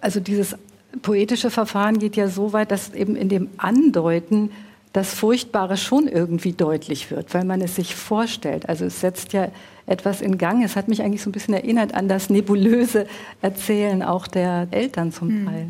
[0.00, 0.56] also dieses
[1.02, 4.50] poetische Verfahren geht ja so weit, dass eben in dem Andeuten
[4.92, 8.68] das Furchtbare schon irgendwie deutlich wird, weil man es sich vorstellt.
[8.68, 9.48] Also es setzt ja
[9.86, 10.64] etwas in Gang.
[10.64, 13.06] Es hat mich eigentlich so ein bisschen erinnert an das nebulöse
[13.40, 15.46] Erzählen auch der Eltern zum hm.
[15.46, 15.68] Teil.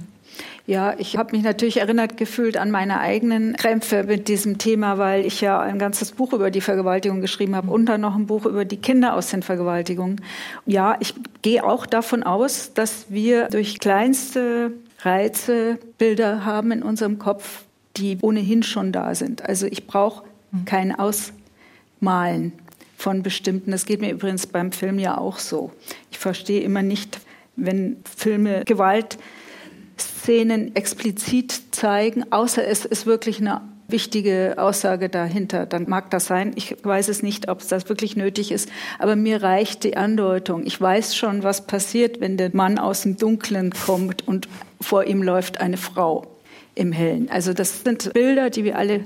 [0.66, 5.26] Ja, ich habe mich natürlich erinnert gefühlt an meine eigenen Krämpfe mit diesem Thema, weil
[5.26, 8.46] ich ja ein ganzes Buch über die Vergewaltigung geschrieben habe und dann noch ein Buch
[8.46, 10.20] über die Kinder aus den Vergewaltigungen.
[10.66, 17.18] Ja, ich gehe auch davon aus, dass wir durch kleinste Reize Bilder haben in unserem
[17.18, 17.64] Kopf,
[17.96, 19.42] die ohnehin schon da sind.
[19.44, 20.64] Also ich brauche hm.
[20.64, 22.52] kein Ausmalen
[22.96, 23.70] von bestimmten.
[23.70, 25.70] Das geht mir übrigens beim Film ja auch so.
[26.10, 27.20] Ich verstehe immer nicht,
[27.56, 35.64] wenn Filme Gewaltszenen explizit zeigen, außer es ist wirklich eine wichtige Aussage dahinter.
[35.66, 36.52] Dann mag das sein.
[36.54, 38.68] Ich weiß es nicht, ob das wirklich nötig ist.
[38.98, 40.64] Aber mir reicht die Andeutung.
[40.64, 44.48] Ich weiß schon, was passiert, wenn der Mann aus dem Dunklen kommt und
[44.80, 46.39] vor ihm läuft eine Frau
[46.74, 47.28] im Hellen.
[47.30, 49.04] Also das sind Bilder, die wir alle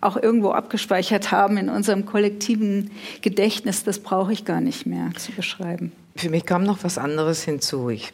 [0.00, 3.84] auch irgendwo abgespeichert haben in unserem kollektiven Gedächtnis.
[3.84, 5.92] Das brauche ich gar nicht mehr zu beschreiben.
[6.16, 7.90] Für mich kam noch was anderes hinzu.
[7.90, 8.12] Ich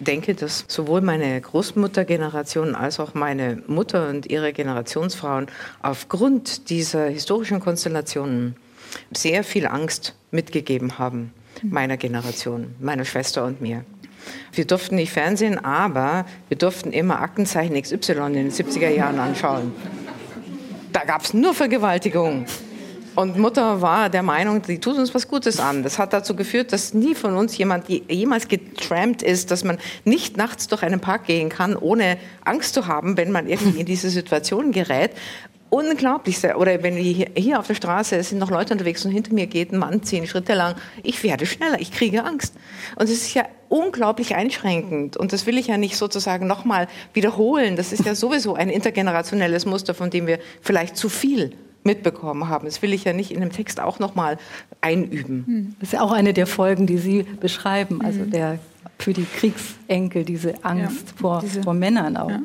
[0.00, 5.46] denke, dass sowohl meine Großmuttergeneration als auch meine Mutter und ihre Generationsfrauen
[5.82, 8.56] aufgrund dieser historischen Konstellationen
[9.12, 11.32] sehr viel Angst mitgegeben haben,
[11.62, 13.84] meiner Generation, meiner Schwester und mir.
[14.52, 19.72] Wir durften nicht Fernsehen, aber wir durften immer Aktenzeichen XY in den 70er Jahren anschauen.
[20.92, 22.46] Da gab es nur Vergewaltigungen.
[23.18, 25.82] Und Mutter war der Meinung, die tut uns was Gutes an.
[25.82, 30.36] Das hat dazu geführt, dass nie von uns jemand jemals getrampt ist, dass man nicht
[30.36, 34.08] nachts durch einen Park gehen kann, ohne Angst zu haben, wenn man irgendwie in diese
[34.08, 35.10] Situation gerät.
[35.70, 36.58] Unglaublich sehr.
[36.58, 39.46] Oder wenn wir hier auf der Straße, es sind noch Leute unterwegs und hinter mir
[39.46, 42.54] geht ein Mann zehn Schritte lang, ich werde schneller, ich kriege Angst.
[42.96, 45.16] Und es ist ja unglaublich einschränkend.
[45.16, 47.76] Und das will ich ja nicht sozusagen nochmal wiederholen.
[47.76, 51.52] Das ist ja sowieso ein intergenerationelles Muster, von dem wir vielleicht zu viel
[51.84, 52.66] mitbekommen haben.
[52.66, 54.38] Das will ich ja nicht in dem Text auch nochmal
[54.80, 55.44] einüben.
[55.46, 55.76] Hm.
[55.80, 58.30] Das ist ja auch eine der Folgen, die Sie beschreiben, also hm.
[58.30, 58.58] der,
[58.98, 62.30] für die Kriegsenkel, diese Angst ja, vor, diese, vor Männern auch.
[62.30, 62.40] Ja.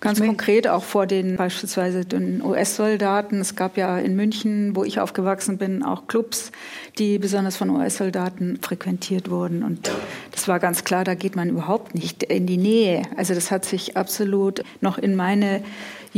[0.00, 3.40] Ganz konkret auch vor den beispielsweise den US-Soldaten.
[3.40, 6.52] Es gab ja in München, wo ich aufgewachsen bin, auch Clubs,
[6.98, 9.64] die besonders von US-Soldaten frequentiert wurden.
[9.64, 9.90] Und
[10.30, 13.02] das war ganz klar, da geht man überhaupt nicht in die Nähe.
[13.16, 15.62] Also das hat sich absolut noch in meine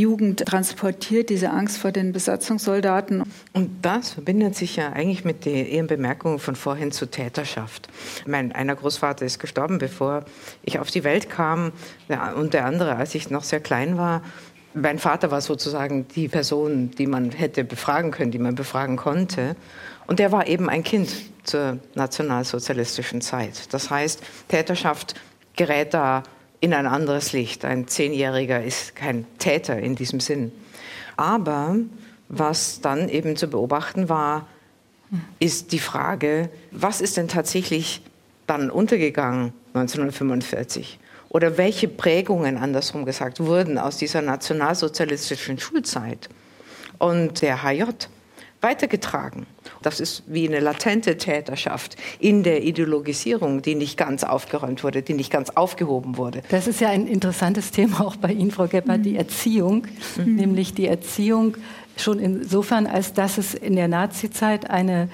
[0.00, 3.22] Jugend transportiert, diese Angst vor den Besatzungssoldaten.
[3.52, 7.88] Und das verbindet sich ja eigentlich mit den Ihren Bemerkungen von vorhin zur Täterschaft.
[8.26, 10.24] Mein einer Großvater ist gestorben, bevor
[10.62, 11.72] ich auf die Welt kam,
[12.36, 14.22] und der andere, als ich noch sehr klein war.
[14.72, 19.56] Mein Vater war sozusagen die Person, die man hätte befragen können, die man befragen konnte.
[20.06, 21.10] Und der war eben ein Kind
[21.44, 23.72] zur nationalsozialistischen Zeit.
[23.72, 25.14] Das heißt, Täterschaft
[25.56, 26.22] gerät da
[26.60, 27.64] in ein anderes Licht.
[27.64, 30.52] Ein Zehnjähriger ist kein Täter in diesem Sinn.
[31.16, 31.76] Aber
[32.28, 34.46] was dann eben zu beobachten war,
[35.38, 38.02] ist die Frage, was ist denn tatsächlich
[38.46, 40.98] dann untergegangen 1945?
[41.28, 46.28] Oder welche Prägungen, andersrum gesagt, wurden aus dieser nationalsozialistischen Schulzeit
[46.98, 47.84] und der HJ
[48.60, 49.46] weitergetragen.
[49.82, 55.14] Das ist wie eine latente Täterschaft in der Ideologisierung, die nicht ganz aufgeräumt wurde, die
[55.14, 56.42] nicht ganz aufgehoben wurde.
[56.50, 60.34] Das ist ja ein interessantes Thema auch bei Ihnen, Frau Gebhardt, die Erziehung, mhm.
[60.34, 61.56] nämlich die Erziehung
[61.96, 65.08] schon insofern, als dass es in der Nazizeit eine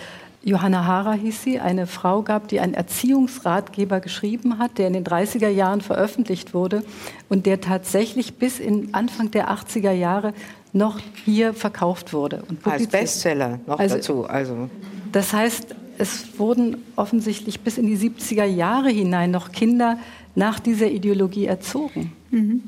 [0.47, 5.05] Johanna Hara hieß sie, eine Frau gab, die einen Erziehungsratgeber geschrieben hat, der in den
[5.05, 6.85] 30er Jahren veröffentlicht wurde
[7.29, 10.35] und der tatsächlich bis in Anfang der 80er Jahre
[10.77, 12.43] noch hier verkauft wurde.
[12.49, 14.25] Und Als Bestseller noch also, dazu.
[14.27, 14.71] Also.
[15.13, 19.99] Das heißt, es wurden offensichtlich bis in die 70er Jahre hinein noch Kinder
[20.35, 22.13] nach dieser Ideologie erzogen.
[22.31, 22.63] Mhm.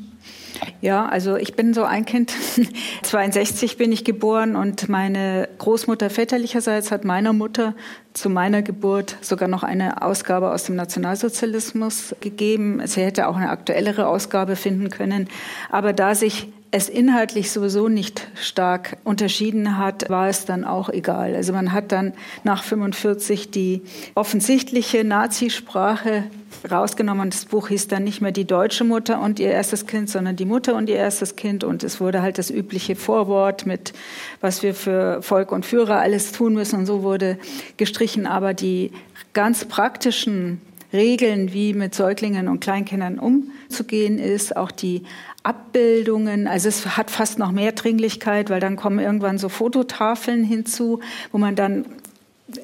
[0.80, 2.32] Ja, also ich bin so ein Kind.
[3.02, 7.74] 62 bin ich geboren und meine Großmutter väterlicherseits hat meiner Mutter
[8.12, 12.80] zu meiner Geburt sogar noch eine Ausgabe aus dem Nationalsozialismus gegeben.
[12.86, 15.28] Sie hätte auch eine aktuellere Ausgabe finden können.
[15.70, 21.34] Aber da sich es inhaltlich sowieso nicht stark unterschieden hat, war es dann auch egal.
[21.34, 22.12] Also man hat dann
[22.44, 23.82] nach 45 die
[24.14, 26.24] offensichtliche Nazisprache
[26.70, 27.30] rausgenommen.
[27.30, 30.44] Das Buch hieß dann nicht mehr die deutsche Mutter und ihr erstes Kind, sondern die
[30.44, 31.64] Mutter und ihr erstes Kind.
[31.64, 33.94] Und es wurde halt das übliche Vorwort mit,
[34.40, 36.80] was wir für Volk und Führer alles tun müssen.
[36.80, 37.38] Und so wurde
[37.78, 38.26] gestrichen.
[38.26, 38.92] Aber die
[39.32, 40.60] ganz praktischen
[40.92, 45.04] Regeln, wie mit Säuglingen und Kleinkindern umzugehen ist, auch die
[45.48, 51.00] Abbildungen, also es hat fast noch mehr Dringlichkeit, weil dann kommen irgendwann so Fototafeln hinzu,
[51.32, 51.86] wo man dann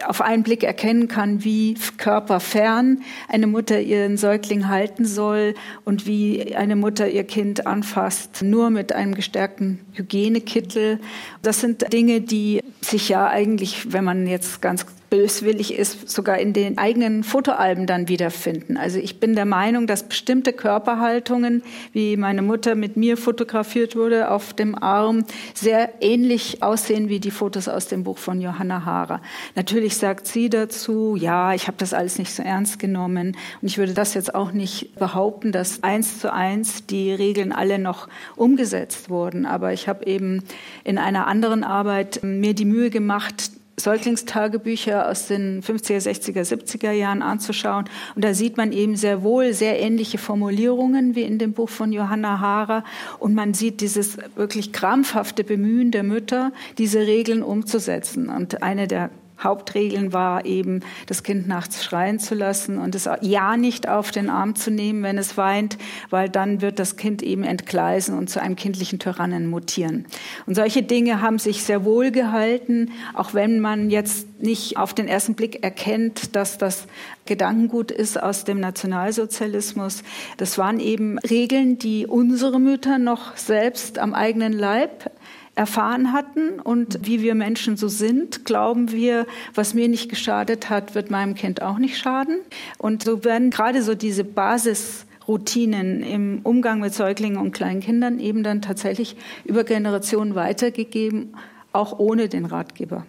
[0.07, 6.55] auf einen Blick erkennen kann, wie körperfern eine Mutter ihren Säugling halten soll und wie
[6.55, 11.01] eine Mutter ihr Kind anfasst, nur mit einem gestärkten Hygienekittel.
[11.43, 16.53] Das sind Dinge, die sich ja eigentlich, wenn man jetzt ganz böswillig ist, sogar in
[16.53, 18.77] den eigenen Fotoalben dann wiederfinden.
[18.77, 24.33] Also ich bin der Meinung, dass bestimmte Körperhaltungen, wie meine Mutter mit mir fotografiert wurde
[24.33, 25.25] auf dem Arm,
[25.55, 29.21] sehr ähnlich aussehen wie die Fotos aus dem Buch von Johanna Haarer.
[29.55, 33.79] Natürlich sagt sie dazu, ja, ich habe das alles nicht so ernst genommen und ich
[33.79, 39.11] würde das jetzt auch nicht behaupten, dass eins zu eins die Regeln alle noch umgesetzt
[39.11, 39.47] wurden.
[39.47, 40.43] Aber ich habe eben
[40.83, 47.23] in einer anderen Arbeit mir die Mühe gemacht, Säuglingstagebücher aus den 50er, 60er, 70er Jahren
[47.23, 47.87] anzuschauen.
[48.15, 51.93] Und da sieht man eben sehr wohl sehr ähnliche Formulierungen wie in dem Buch von
[51.93, 52.85] Johanna Haarer.
[53.19, 58.29] Und man sieht dieses wirklich krampfhafte Bemühen der Mütter, diese Regeln umzusetzen.
[58.29, 59.11] Und eine der
[59.45, 64.31] Hauptregeln war eben, das Kind nachts schreien zu lassen und es ja nicht auf den
[64.31, 65.79] Arm zu nehmen, wenn es weint,
[66.11, 70.07] weil dann wird das Kind eben entgleisen und zu einem kindlichen Tyrannen mutieren.
[70.47, 75.09] Und solche Dinge haben sich sehr wohl gehalten, auch wenn man jetzt nicht auf den
[75.09, 76.87] ersten Blick erkennt, dass das
[77.27, 80.03] Gedankengut ist aus dem Nationalsozialismus.
[80.37, 85.11] Das waren eben Regeln, die unsere Mütter noch selbst am eigenen Leib
[85.55, 90.95] erfahren hatten und wie wir Menschen so sind, glauben wir, was mir nicht geschadet hat,
[90.95, 92.39] wird meinem Kind auch nicht schaden.
[92.79, 98.63] Und so werden gerade so diese Basisroutinen im Umgang mit Säuglingen und Kleinkindern eben dann
[98.63, 101.35] tatsächlich über Generationen weitergegeben,
[101.73, 103.05] auch ohne den Ratgeber.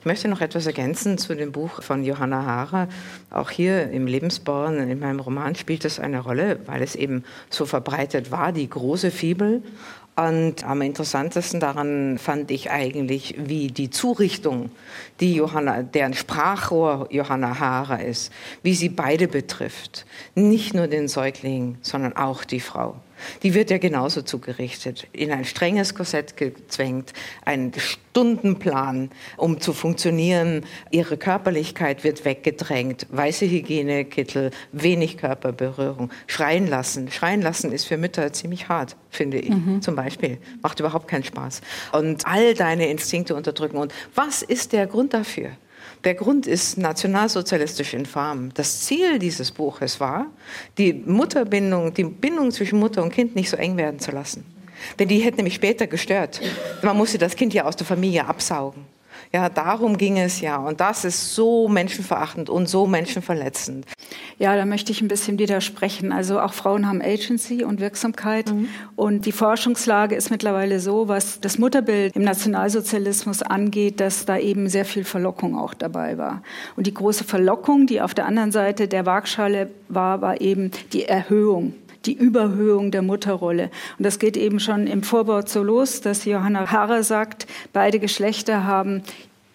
[0.00, 2.88] Ich möchte noch etwas ergänzen zu dem Buch von Johanna Haarer.
[3.30, 7.66] Auch hier im Lebensborn, in meinem Roman, spielt es eine Rolle, weil es eben so
[7.66, 9.62] verbreitet war, die große Fibel
[10.16, 14.70] Und am interessantesten daran fand ich eigentlich, wie die Zurichtung,
[15.20, 20.06] die Johanna, deren Sprachrohr Johanna Haarer ist, wie sie beide betrifft.
[20.34, 22.96] Nicht nur den Säugling, sondern auch die Frau.
[23.42, 27.12] Die wird ja genauso zugerichtet, in ein strenges Korsett gezwängt,
[27.44, 30.64] einen Stundenplan, um zu funktionieren.
[30.90, 37.10] Ihre Körperlichkeit wird weggedrängt, weiße Hygienekittel, wenig Körperberührung, schreien lassen.
[37.10, 39.82] Schreien lassen ist für Mütter ziemlich hart, finde ich, mhm.
[39.82, 40.38] zum Beispiel.
[40.62, 41.60] Macht überhaupt keinen Spaß.
[41.92, 43.76] Und all deine Instinkte unterdrücken.
[43.76, 45.50] Und was ist der Grund dafür?
[46.06, 48.54] Der Grund ist nationalsozialistisch infam.
[48.54, 50.26] Das Ziel dieses Buches war,
[50.78, 54.46] die Mutterbindung, die Bindung zwischen Mutter und Kind nicht so eng werden zu lassen.
[55.00, 56.40] Denn die hätte nämlich später gestört.
[56.82, 58.84] Man musste das Kind ja aus der Familie absaugen.
[59.32, 60.56] Ja, darum ging es ja.
[60.56, 63.86] Und das ist so menschenverachtend und so menschenverletzend.
[64.38, 66.12] Ja, da möchte ich ein bisschen widersprechen.
[66.12, 68.52] Also auch Frauen haben Agency und Wirksamkeit.
[68.52, 68.68] Mhm.
[68.94, 74.68] Und die Forschungslage ist mittlerweile so, was das Mutterbild im Nationalsozialismus angeht, dass da eben
[74.68, 76.42] sehr viel Verlockung auch dabei war.
[76.76, 81.04] Und die große Verlockung, die auf der anderen Seite der Waagschale war, war eben die
[81.04, 81.74] Erhöhung
[82.06, 83.70] die Überhöhung der Mutterrolle.
[83.98, 88.64] Und das geht eben schon im Vorwort so los, dass Johanna Harrer sagt, beide Geschlechter
[88.64, 89.02] haben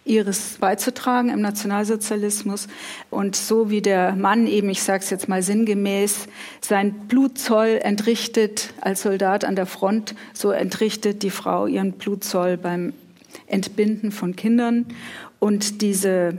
[0.04, 2.68] ihres beizutragen im Nationalsozialismus.
[3.10, 6.28] Und so wie der Mann eben, ich sage es jetzt mal sinngemäß,
[6.60, 12.94] sein Blutzoll entrichtet als Soldat an der Front, so entrichtet die Frau ihren Blutzoll beim
[13.48, 14.86] Entbinden von Kindern.
[15.40, 16.38] Und diese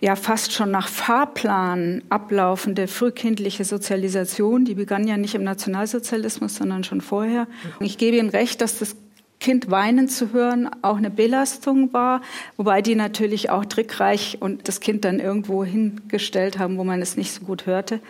[0.00, 6.84] ja fast schon nach Fahrplan ablaufende frühkindliche Sozialisation, die begann ja nicht im Nationalsozialismus, sondern
[6.84, 7.46] schon vorher.
[7.80, 8.96] Ich gebe Ihnen recht, dass das
[9.40, 12.20] Kind weinen zu hören auch eine Belastung war,
[12.58, 17.16] wobei die natürlich auch trickreich und das Kind dann irgendwo hingestellt haben, wo man es
[17.16, 18.00] nicht so gut hörte.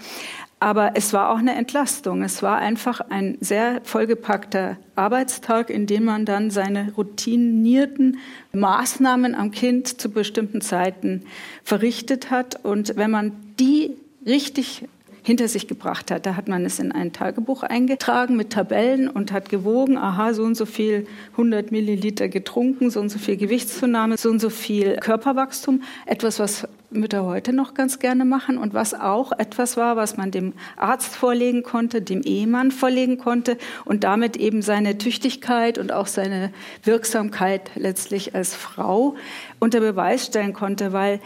[0.62, 2.22] Aber es war auch eine Entlastung.
[2.22, 8.18] Es war einfach ein sehr vollgepackter Arbeitstag, in dem man dann seine routinierten
[8.52, 11.24] Maßnahmen am Kind zu bestimmten Zeiten
[11.64, 12.62] verrichtet hat.
[12.62, 13.96] Und wenn man die
[14.26, 14.84] richtig
[15.30, 16.26] hinter sich gebracht hat.
[16.26, 20.42] Da hat man es in ein Tagebuch eingetragen mit Tabellen und hat gewogen, aha, so
[20.42, 24.96] und so viel 100 Milliliter getrunken, so und so viel Gewichtszunahme, so und so viel
[24.96, 25.84] Körperwachstum.
[26.04, 30.32] Etwas, was Mütter heute noch ganz gerne machen und was auch etwas war, was man
[30.32, 36.08] dem Arzt vorlegen konnte, dem Ehemann vorlegen konnte und damit eben seine Tüchtigkeit und auch
[36.08, 36.50] seine
[36.82, 39.14] Wirksamkeit letztlich als Frau
[39.60, 41.20] unter Beweis stellen konnte, weil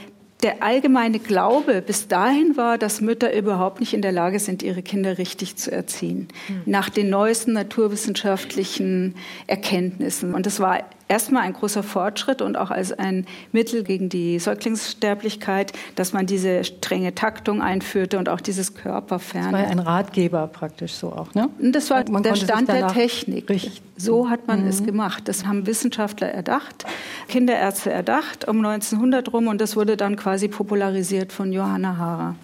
[0.44, 4.82] der allgemeine Glaube bis dahin war, dass Mütter überhaupt nicht in der Lage sind, ihre
[4.82, 6.62] Kinder richtig zu erziehen, mhm.
[6.66, 9.14] nach den neuesten naturwissenschaftlichen
[9.46, 10.34] Erkenntnissen.
[10.34, 15.72] Und das war erstmal ein großer Fortschritt und auch als ein Mittel gegen die Säuglingssterblichkeit,
[15.94, 19.52] dass man diese strenge Taktung einführte und auch dieses Körperferne.
[19.52, 21.48] Das war ein Ratgeber praktisch so auch, ne?
[21.60, 23.48] Und das war man der Stand der Technik.
[23.48, 23.84] Richten.
[23.96, 24.68] So hat man mhm.
[24.68, 25.28] es gemacht.
[25.28, 26.84] Das haben Wissenschaftler erdacht,
[27.28, 32.34] Kinderärzte erdacht um 1900 rum und das wurde dann quasi popularisiert von Johanna Haarer.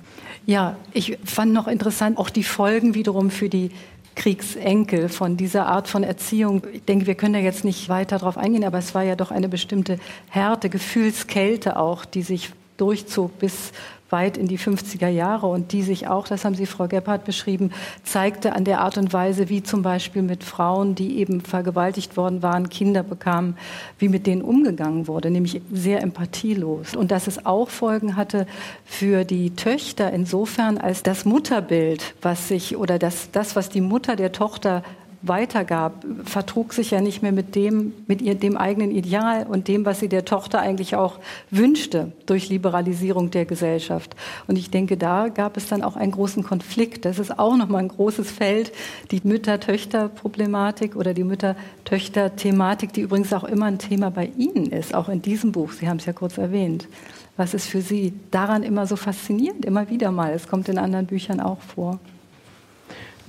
[0.47, 3.71] Ja, ich fand noch interessant auch die Folgen wiederum für die
[4.15, 6.63] Kriegsenkel von dieser Art von Erziehung.
[6.73, 9.31] Ich denke, wir können da jetzt nicht weiter darauf eingehen, aber es war ja doch
[9.31, 9.99] eine bestimmte
[10.29, 13.73] Härte, Gefühlskälte auch, die sich durchzog bis
[14.11, 17.71] weit in die 50er Jahre und die sich auch, das haben Sie, Frau Gebhardt, beschrieben,
[18.03, 22.43] zeigte an der Art und Weise, wie zum Beispiel mit Frauen, die eben vergewaltigt worden
[22.43, 23.57] waren, Kinder bekamen,
[23.99, 26.95] wie mit denen umgegangen wurde, nämlich sehr empathielos.
[26.95, 28.47] Und dass es auch Folgen hatte
[28.85, 34.17] für die Töchter insofern, als das Mutterbild, was sich oder das, das was die Mutter
[34.17, 34.83] der Tochter
[35.23, 39.85] weitergab, vertrug sich ja nicht mehr mit dem, mit ihr, dem eigenen Ideal und dem,
[39.85, 41.19] was sie der Tochter eigentlich auch
[41.51, 44.17] wünschte durch Liberalisierung der Gesellschaft.
[44.47, 47.05] Und ich denke, da gab es dann auch einen großen Konflikt.
[47.05, 48.73] Das ist auch nochmal ein großes Feld,
[49.11, 55.11] die Mütter-Töchter-Problematik oder die Mütter-Töchter-Thematik, die übrigens auch immer ein Thema bei Ihnen ist, auch
[55.11, 55.73] in diesem Buch.
[55.73, 56.89] Sie haben es ja kurz erwähnt.
[57.37, 59.65] Was ist für Sie daran immer so faszinierend?
[59.65, 60.33] Immer wieder mal.
[60.33, 61.99] Es kommt in anderen Büchern auch vor.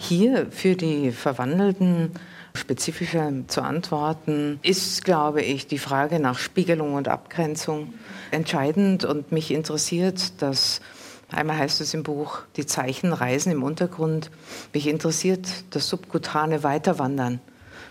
[0.03, 2.09] Hier für die Verwandelten
[2.55, 7.93] spezifischer zu antworten, ist, glaube ich, die Frage nach Spiegelung und Abgrenzung
[8.31, 10.81] entscheidend und mich interessiert, dass
[11.29, 14.31] Einmal heißt es im Buch, die Zeichen reisen im Untergrund.
[14.73, 17.39] Mich interessiert das subkutane Weiterwandern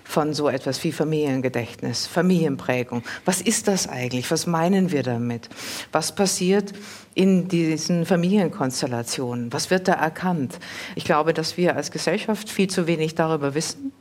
[0.04, 3.02] von so etwas wie Familiengedächtnis, Familienprägung.
[3.24, 4.30] Was ist das eigentlich?
[4.30, 5.48] Was meinen wir damit?
[5.90, 6.74] Was passiert
[7.14, 9.52] in diesen Familienkonstellationen?
[9.52, 10.58] Was wird da erkannt?
[10.94, 13.92] Ich glaube, dass wir als Gesellschaft viel zu wenig darüber wissen,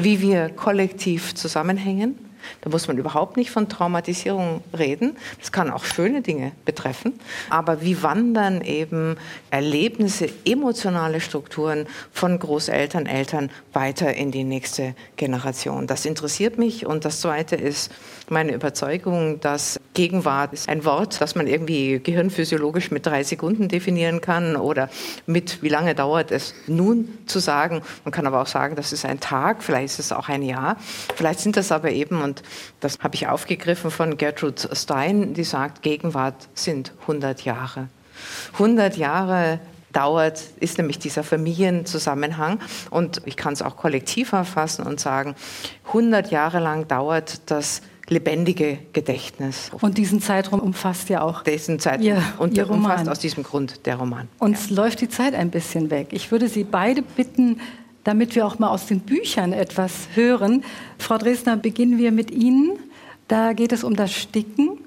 [0.00, 2.18] wie wir kollektiv zusammenhängen,
[2.62, 5.16] Da muss man überhaupt nicht von Traumatisierung reden.
[5.38, 7.18] Das kann auch schöne Dinge betreffen.
[7.50, 9.16] Aber wie wandern eben
[9.50, 15.86] Erlebnisse, emotionale Strukturen von Großeltern, Eltern weiter in die nächste Generation?
[15.86, 16.86] Das interessiert mich.
[16.86, 17.90] Und das Zweite ist
[18.28, 24.20] meine Überzeugung, dass Gegenwart ist ein Wort, das man irgendwie gehirnphysiologisch mit drei Sekunden definieren
[24.20, 24.90] kann oder
[25.26, 27.82] mit wie lange dauert es nun zu sagen.
[28.04, 30.76] Man kann aber auch sagen, das ist ein Tag, vielleicht ist es auch ein Jahr.
[31.14, 32.35] Vielleicht sind das aber eben, und
[32.80, 37.88] das habe ich aufgegriffen von Gertrude Stein, die sagt, Gegenwart sind 100 Jahre.
[38.54, 39.60] 100 Jahre
[39.92, 42.60] dauert, ist nämlich dieser Familienzusammenhang.
[42.90, 45.34] Und ich kann es auch kollektiv erfassen und sagen,
[45.88, 49.70] 100 Jahre lang dauert das lebendige Gedächtnis.
[49.80, 53.08] Und diesen Zeitraum umfasst ja auch diesen Zeitraum ihr, und umfasst Roman.
[53.08, 54.28] aus diesem Grund der Roman.
[54.38, 54.76] Uns ja.
[54.76, 56.08] läuft die Zeit ein bisschen weg.
[56.12, 57.60] Ich würde Sie beide bitten,
[58.06, 60.62] damit wir auch mal aus den Büchern etwas hören.
[60.96, 62.78] Frau Dresdner, beginnen wir mit Ihnen.
[63.26, 64.78] Da geht es um das Sticken.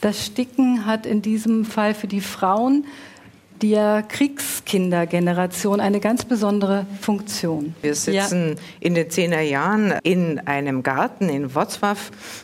[0.00, 2.84] Das Sticken hat in diesem Fall für die Frauen
[3.62, 7.74] der Kriegskindergeneration eine ganz besondere Funktion.
[7.80, 8.62] Wir sitzen ja.
[8.80, 11.96] in den Zehnerjahren in einem Garten in Wrocław.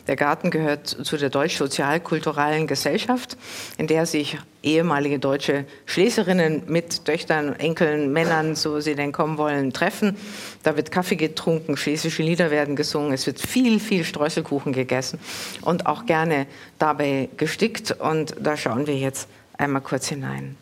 [0.07, 3.37] Der Garten gehört zu der deutsch-sozial-kulturellen Gesellschaft,
[3.77, 9.73] in der sich ehemalige deutsche Schleserinnen mit Töchtern, Enkeln, Männern, so sie denn kommen wollen,
[9.73, 10.15] treffen.
[10.63, 15.19] Da wird Kaffee getrunken, schlesische Lieder werden gesungen, es wird viel, viel Streuselkuchen gegessen
[15.61, 16.47] und auch gerne
[16.77, 17.91] dabei gestickt.
[17.91, 20.55] Und da schauen wir jetzt einmal kurz hinein.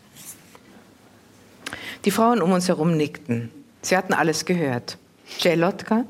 [2.04, 3.50] Die Frauen um uns herum nickten.
[3.82, 4.98] Sie hatten alles gehört.
[5.40, 6.04] Celotka?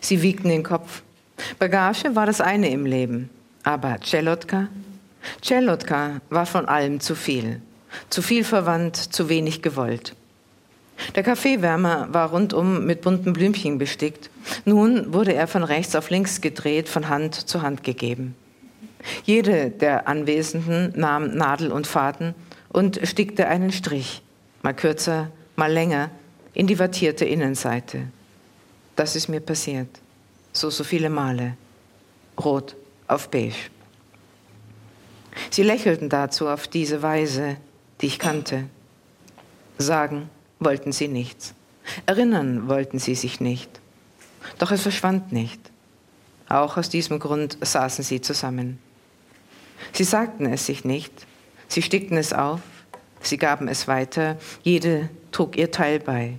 [0.00, 1.02] Sie wiegten den Kopf.
[1.58, 3.30] Bagage war das eine im Leben.
[3.62, 4.68] Aber Celotka?
[5.42, 7.60] Celotka war von allem zu viel.
[8.10, 10.14] Zu viel verwandt, zu wenig gewollt.
[11.14, 14.30] Der Kaffeewärmer war rundum mit bunten Blümchen bestickt.
[14.64, 18.34] Nun wurde er von rechts auf links gedreht, von Hand zu Hand gegeben.
[19.24, 22.34] Jede der Anwesenden nahm Nadel und Faden
[22.68, 24.22] und stickte einen Strich
[24.62, 26.10] mal kürzer, mal länger,
[26.54, 28.08] in die wattierte Innenseite.
[28.96, 29.88] Das ist mir passiert.
[30.52, 31.56] So, so viele Male.
[32.38, 32.74] Rot
[33.06, 33.70] auf beige.
[35.50, 37.56] Sie lächelten dazu auf diese Weise,
[38.00, 38.64] die ich kannte.
[39.78, 40.28] Sagen
[40.58, 41.54] wollten sie nichts.
[42.06, 43.80] Erinnern wollten sie sich nicht.
[44.58, 45.60] Doch es verschwand nicht.
[46.48, 48.78] Auch aus diesem Grund saßen sie zusammen.
[49.92, 51.12] Sie sagten es sich nicht.
[51.68, 52.60] Sie stickten es auf,
[53.20, 56.34] Sie gaben es weiter, jede trug ihr Teil bei.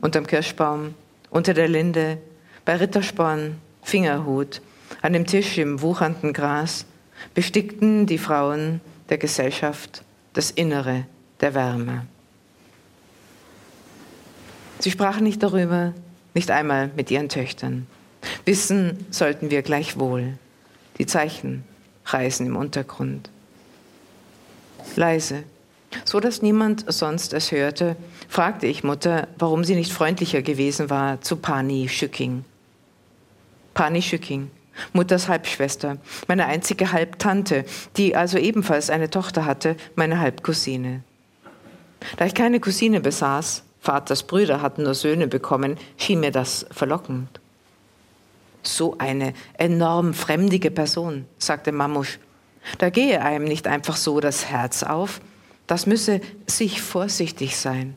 [0.00, 0.94] Unterm Kirschbaum,
[1.30, 2.18] unter der Linde,
[2.64, 4.60] bei Rittersporn, Fingerhut,
[5.02, 6.86] an dem Tisch im wuchernden Gras
[7.34, 11.06] bestickten die Frauen der Gesellschaft das Innere
[11.40, 12.06] der Wärme.
[14.78, 15.94] Sie sprachen nicht darüber,
[16.34, 17.86] nicht einmal mit ihren Töchtern.
[18.44, 20.34] Wissen sollten wir gleichwohl.
[20.98, 21.64] Die Zeichen
[22.04, 23.30] reisen im Untergrund.
[24.94, 25.44] Leise
[26.04, 27.96] so dass niemand sonst es hörte,
[28.28, 32.44] fragte ich Mutter, warum sie nicht freundlicher gewesen war zu Pani Schücking.
[33.74, 34.50] Pani Schücking,
[34.92, 37.64] Mutters Halbschwester, meine einzige Halbtante,
[37.96, 41.02] die also ebenfalls eine Tochter hatte, meine Halbcousine.
[42.16, 47.40] Da ich keine Cousine besaß, Vaters Brüder hatten nur Söhne bekommen, schien mir das verlockend.
[48.62, 52.18] So eine enorm fremdige Person, sagte Mamusch.
[52.78, 55.20] Da gehe einem nicht einfach so das Herz auf,
[55.66, 57.96] das müsse sich vorsichtig sein.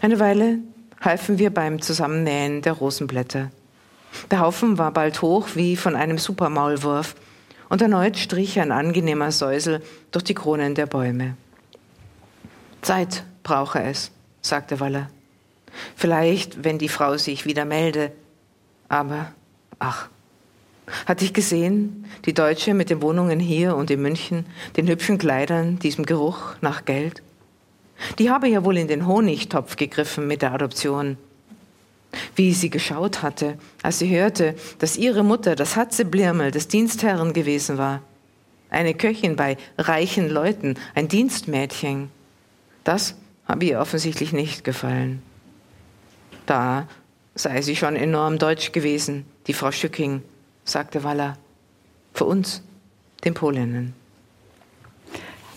[0.00, 0.58] Eine Weile
[1.00, 3.50] halfen wir beim Zusammennähen der Rosenblätter.
[4.30, 7.14] Der Haufen war bald hoch wie von einem Supermaulwurf
[7.68, 11.36] und erneut strich ein angenehmer Säusel durch die Kronen der Bäume.
[12.82, 14.10] Zeit brauche es,
[14.42, 15.08] sagte Waller.
[15.96, 18.12] Vielleicht, wenn die Frau sich wieder melde.
[18.88, 19.32] Aber,
[19.78, 20.08] ach,
[21.06, 25.78] hatte ich gesehen, die Deutsche mit den Wohnungen hier und in München, den hübschen Kleidern,
[25.78, 27.22] diesem Geruch nach Geld?
[28.18, 31.16] Die habe ja wohl in den Honigtopf gegriffen mit der Adoption.
[32.34, 37.78] Wie sie geschaut hatte, als sie hörte, dass ihre Mutter das Hatzeblirmel des Dienstherren gewesen
[37.78, 38.02] war.
[38.68, 42.10] Eine Köchin bei reichen Leuten, ein Dienstmädchen.
[42.84, 43.14] Das
[43.46, 45.22] habe ihr offensichtlich nicht gefallen.
[46.44, 46.88] Da
[47.34, 50.22] sei sie schon enorm deutsch gewesen, die Frau Schücking
[50.64, 51.36] sagte Waller,
[52.14, 52.62] für uns,
[53.24, 53.94] den Polinnen.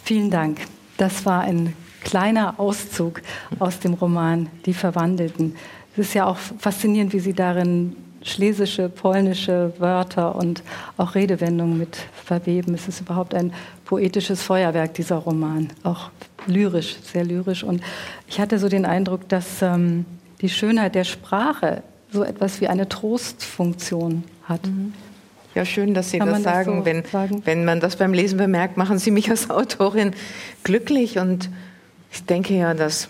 [0.04, 0.62] Vielen Dank.
[0.98, 3.22] Das war ein kleiner Auszug
[3.60, 5.56] aus dem Roman Die Verwandelten.
[5.94, 10.64] Es ist ja auch faszinierend, wie Sie darin schlesische, polnische Wörter und
[10.98, 12.74] auch Redewendungen mit verweben.
[12.74, 13.54] Es ist überhaupt ein
[13.86, 15.70] poetisches Feuerwerk, dieser Roman.
[15.84, 16.10] Auch
[16.48, 17.64] lyrisch, sehr lyrisch.
[17.64, 17.82] Und
[18.28, 20.06] ich hatte so den Eindruck, dass ähm,
[20.42, 24.66] die Schönheit der Sprache so etwas wie eine Trostfunktion hat.
[24.66, 24.94] Mhm.
[25.54, 26.78] Ja, schön, dass Sie Kann das, sagen.
[26.78, 27.42] Das so wenn, sagen.
[27.46, 30.14] wenn man das beim Lesen bemerkt, machen Sie mich als Autorin
[30.64, 31.18] glücklich.
[31.18, 31.50] Und
[32.12, 33.10] ich denke ja, dass,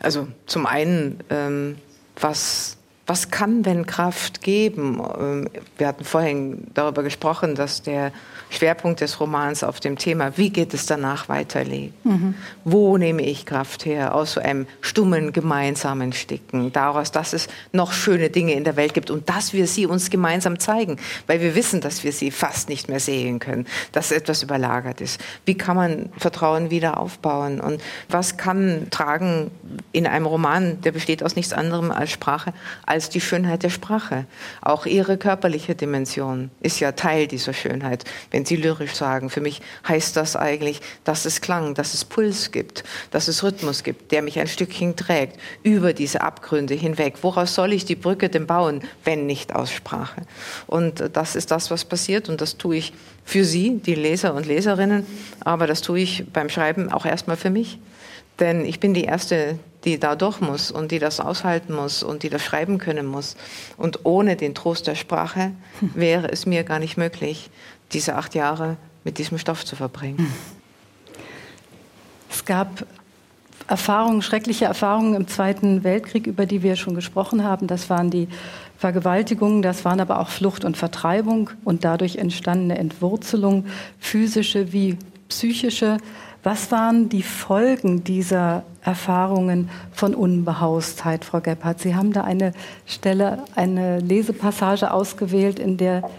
[0.00, 1.76] also zum einen, ähm,
[2.20, 2.76] was
[3.06, 5.02] was kann denn Kraft geben?
[5.18, 8.12] Ähm, wir hatten vorhin darüber gesprochen, dass der
[8.52, 12.04] Schwerpunkt des Romans auf dem Thema, wie geht es danach weiterliegt.
[12.04, 12.34] Mhm.
[12.64, 14.14] Wo nehme ich Kraft her?
[14.14, 16.72] Aus so einem stummen gemeinsamen Sticken.
[16.72, 20.10] Daraus, dass es noch schöne Dinge in der Welt gibt und dass wir sie uns
[20.10, 24.42] gemeinsam zeigen, weil wir wissen, dass wir sie fast nicht mehr sehen können, dass etwas
[24.42, 25.20] überlagert ist.
[25.46, 27.60] Wie kann man Vertrauen wieder aufbauen?
[27.60, 29.50] Und was kann tragen
[29.92, 32.52] in einem Roman, der besteht aus nichts anderem als Sprache,
[32.84, 34.26] als die Schönheit der Sprache.
[34.60, 38.04] Auch ihre körperliche Dimension ist ja Teil dieser Schönheit.
[38.30, 42.50] Wenn Sie lyrisch sagen, für mich heißt das eigentlich, dass es Klang, dass es Puls
[42.50, 47.14] gibt, dass es Rhythmus gibt, der mich ein Stückchen trägt über diese Abgründe hinweg.
[47.22, 50.22] Woraus soll ich die Brücke denn bauen, wenn nicht aus Sprache?
[50.66, 52.92] Und das ist das, was passiert und das tue ich
[53.24, 55.06] für Sie, die Leser und Leserinnen,
[55.40, 57.78] aber das tue ich beim Schreiben auch erstmal für mich.
[58.40, 62.22] Denn ich bin die Erste, die da durch muss und die das aushalten muss und
[62.22, 63.36] die das schreiben können muss.
[63.76, 67.50] Und ohne den Trost der Sprache wäre es mir gar nicht möglich,
[67.92, 70.32] diese acht Jahre mit diesem Stoff zu verbringen.
[72.30, 72.86] Es gab
[73.68, 77.66] Erfahrungen, schreckliche Erfahrungen im Zweiten Weltkrieg, über die wir schon gesprochen haben.
[77.66, 78.28] Das waren die
[78.76, 83.66] Vergewaltigungen, das waren aber auch Flucht und Vertreibung und dadurch entstandene Entwurzelung,
[83.98, 85.98] physische wie psychische.
[86.42, 91.78] Was waren die Folgen dieser Erfahrungen von Unbehaustheit, Frau Gebhardt?
[91.78, 92.52] Sie haben da eine
[92.84, 96.10] Stelle, eine Lesepassage ausgewählt, in der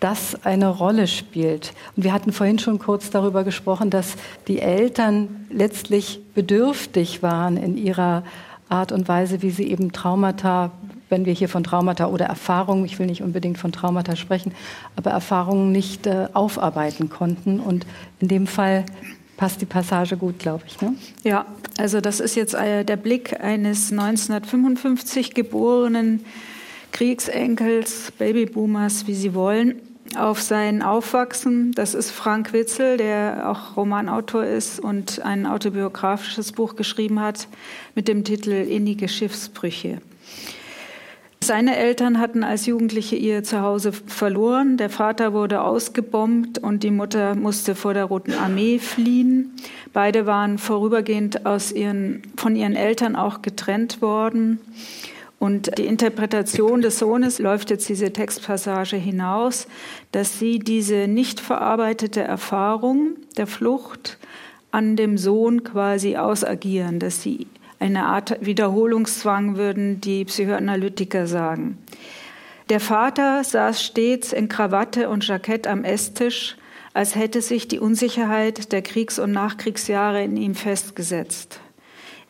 [0.00, 1.72] das eine Rolle spielt.
[1.96, 4.14] Und wir hatten vorhin schon kurz darüber gesprochen, dass
[4.48, 8.24] die Eltern letztlich bedürftig waren in ihrer
[8.70, 10.70] Art und Weise, wie sie eben Traumata,
[11.08, 14.52] wenn wir hier von Traumata oder Erfahrungen, ich will nicht unbedingt von Traumata sprechen,
[14.96, 17.58] aber Erfahrungen nicht äh, aufarbeiten konnten.
[17.58, 17.84] Und
[18.20, 18.86] in dem Fall
[19.36, 20.80] passt die Passage gut, glaube ich.
[20.80, 20.94] Ne?
[21.24, 21.46] Ja,
[21.78, 26.24] also das ist jetzt äh, der Blick eines 1955 geborenen
[26.92, 29.80] Kriegsenkels, Babyboomers, wie Sie wollen,
[30.16, 31.72] auf sein Aufwachsen.
[31.72, 37.48] Das ist Frank Witzel, der auch Romanautor ist und ein autobiografisches Buch geschrieben hat
[37.94, 40.00] mit dem Titel Innige Schiffsbrüche.
[41.42, 44.76] Seine Eltern hatten als Jugendliche ihr Zuhause verloren.
[44.76, 49.56] Der Vater wurde ausgebombt und die Mutter musste vor der Roten Armee fliehen.
[49.94, 51.40] Beide waren vorübergehend
[51.74, 54.60] ihren, von ihren Eltern auch getrennt worden.
[55.40, 59.66] Und die Interpretation des Sohnes läuft jetzt diese Textpassage hinaus,
[60.12, 64.18] dass sie diese nicht verarbeitete Erfahrung der Flucht
[64.70, 67.46] an dem Sohn quasi ausagieren, dass sie
[67.78, 71.78] eine Art Wiederholungszwang, würden die Psychoanalytiker sagen.
[72.68, 76.58] Der Vater saß stets in Krawatte und Jackett am Esstisch,
[76.92, 81.60] als hätte sich die Unsicherheit der Kriegs- und Nachkriegsjahre in ihm festgesetzt.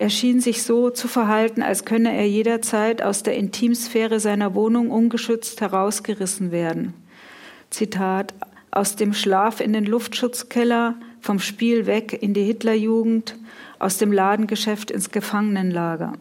[0.01, 4.91] Er schien sich so zu verhalten, als könne er jederzeit aus der Intimsphäre seiner Wohnung
[4.91, 6.95] ungeschützt herausgerissen werden.
[7.69, 8.33] Zitat
[8.71, 13.37] aus dem Schlaf in den Luftschutzkeller, vom Spiel weg in die Hitlerjugend,
[13.79, 16.15] aus dem Ladengeschäft ins Gefangenenlager.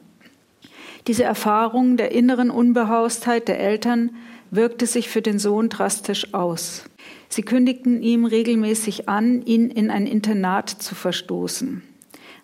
[1.07, 4.11] Diese Erfahrung der inneren Unbehaustheit der Eltern
[4.51, 6.83] wirkte sich für den Sohn drastisch aus.
[7.29, 11.88] Sie kündigten ihm regelmäßig an, ihn in ein Internat zu verstoßen.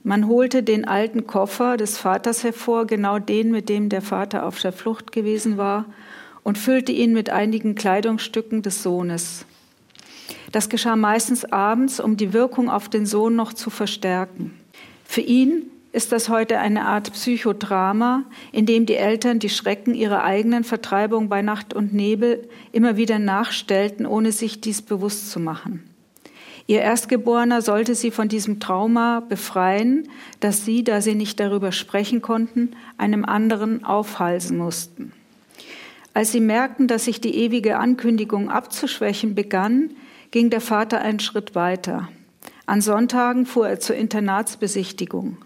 [0.07, 4.61] Man holte den alten Koffer des Vaters hervor, genau den, mit dem der Vater auf
[4.61, 5.85] der Flucht gewesen war,
[6.43, 9.47] und füllte ihn mit einigen Kleidungsstücken des Sohnes.
[10.51, 14.53] Das geschah meistens abends, um die Wirkung auf den Sohn noch zu verstärken.
[15.05, 20.23] Für ihn ist das heute eine Art Psychodrama, in dem die Eltern die Schrecken ihrer
[20.23, 25.94] eigenen Vertreibung bei Nacht und Nebel immer wieder nachstellten, ohne sich dies bewusst zu machen.
[26.67, 30.09] Ihr Erstgeborener sollte sie von diesem Trauma befreien,
[30.39, 35.13] das sie, da sie nicht darüber sprechen konnten, einem anderen aufhalsen mussten.
[36.15, 39.91] Als sie merkten, dass sich die ewige Ankündigung abzuschwächen begann,
[40.31, 42.09] ging der Vater einen Schritt weiter.
[42.65, 45.37] An Sonntagen fuhr er zur Internatsbesichtigung.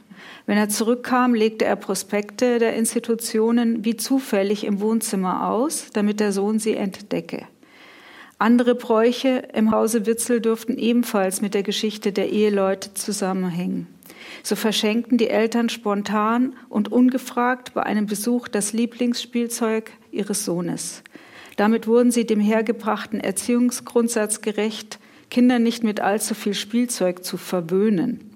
[0.46, 6.32] Wenn er zurückkam, legte er Prospekte der Institutionen wie zufällig im Wohnzimmer aus, damit der
[6.32, 7.46] Sohn sie entdecke.
[8.42, 13.88] Andere Bräuche im Hause Witzel dürften ebenfalls mit der Geschichte der Eheleute zusammenhängen.
[14.44, 21.04] So verschenkten die Eltern spontan und ungefragt bei einem Besuch das Lieblingsspielzeug ihres Sohnes.
[21.58, 28.32] Damit wurden sie dem hergebrachten Erziehungsgrundsatz gerecht, Kinder nicht mit allzu viel Spielzeug zu verwöhnen.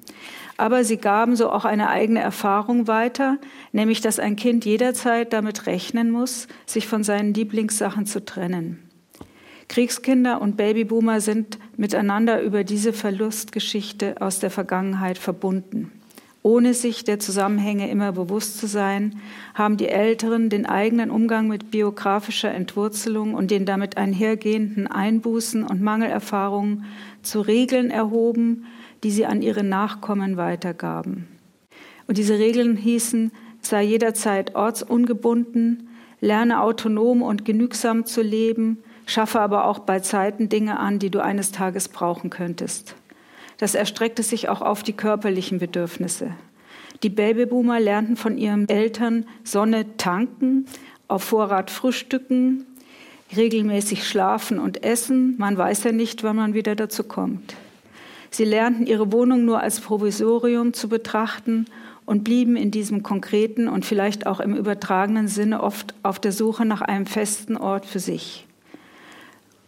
[0.58, 3.38] Aber sie gaben so auch eine eigene Erfahrung weiter,
[3.72, 8.90] nämlich dass ein Kind jederzeit damit rechnen muss, sich von seinen Lieblingssachen zu trennen.
[9.74, 15.92] Kriegskinder und Babyboomer sind miteinander über diese Verlustgeschichte aus der Vergangenheit verbunden.
[16.44, 19.16] Ohne sich der Zusammenhänge immer bewusst zu sein,
[19.56, 25.82] haben die Älteren den eigenen Umgang mit biografischer Entwurzelung und den damit einhergehenden Einbußen und
[25.82, 26.86] Mangelerfahrungen
[27.24, 28.66] zu Regeln erhoben,
[29.04, 31.28] die sie an ihre Nachkommen weitergaben.
[32.06, 35.90] Und diese Regeln hießen, sei jederzeit ortsungebunden,
[36.22, 41.24] lerne autonom und genügsam zu leben, schaffe aber auch bei Zeiten Dinge an, die du
[41.24, 42.96] eines Tages brauchen könntest.
[43.58, 46.32] Das erstreckte sich auch auf die körperlichen Bedürfnisse.
[47.04, 50.66] Die Babyboomer lernten von ihren Eltern Sonne tanken,
[51.08, 52.66] auf Vorrat frühstücken,
[53.36, 55.36] regelmäßig schlafen und essen.
[55.38, 57.56] Man weiß ja nicht, wann man wieder dazu kommt.
[58.30, 61.66] Sie lernten ihre Wohnung nur als Provisorium zu betrachten
[62.06, 66.66] und blieben in diesem konkreten und vielleicht auch im übertragenen Sinne oft auf der Suche
[66.66, 68.48] nach einem festen Ort für sich.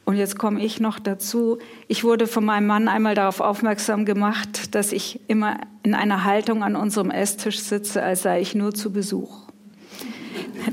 [0.05, 1.57] Und jetzt komme ich noch dazu.
[1.87, 6.63] Ich wurde von meinem Mann einmal darauf aufmerksam gemacht, dass ich immer in einer Haltung
[6.63, 9.45] an unserem Esstisch sitze, als sei ich nur zu Besuch.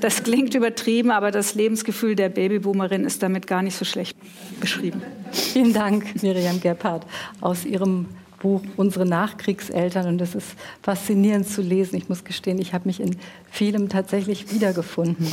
[0.00, 4.16] Das klingt übertrieben, aber das Lebensgefühl der Babyboomerin ist damit gar nicht so schlecht
[4.60, 5.02] beschrieben.
[5.32, 7.06] Vielen Dank, Miriam Gebhardt,
[7.40, 8.06] aus Ihrem
[8.40, 10.06] Buch Unsere Nachkriegseltern.
[10.08, 11.96] Und es ist faszinierend zu lesen.
[11.96, 13.16] Ich muss gestehen, ich habe mich in
[13.50, 15.32] vielem tatsächlich wiedergefunden.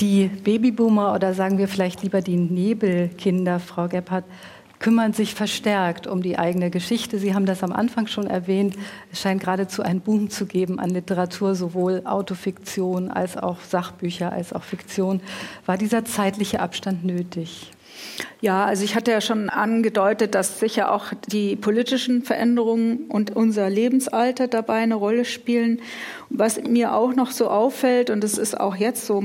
[0.00, 4.24] Die Babyboomer oder sagen wir vielleicht lieber die Nebelkinder, Frau Gebhardt,
[4.82, 7.18] kümmern sich verstärkt um die eigene Geschichte.
[7.18, 8.74] Sie haben das am Anfang schon erwähnt.
[9.12, 14.52] Es scheint geradezu einen Boom zu geben an Literatur, sowohl Autofiktion als auch Sachbücher als
[14.52, 15.20] auch Fiktion.
[15.66, 17.70] War dieser zeitliche Abstand nötig?
[18.40, 23.70] Ja, also ich hatte ja schon angedeutet, dass sicher auch die politischen Veränderungen und unser
[23.70, 25.80] Lebensalter dabei eine Rolle spielen.
[26.28, 29.22] Was mir auch noch so auffällt, und es ist auch jetzt so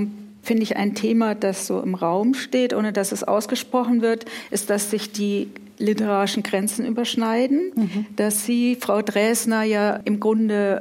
[0.47, 4.69] finde ich, ein Thema, das so im Raum steht, ohne dass es ausgesprochen wird, ist,
[4.69, 8.05] dass sich die literarischen Grenzen überschneiden, mhm.
[8.15, 10.79] dass Sie, Frau Dresner, ja im Grunde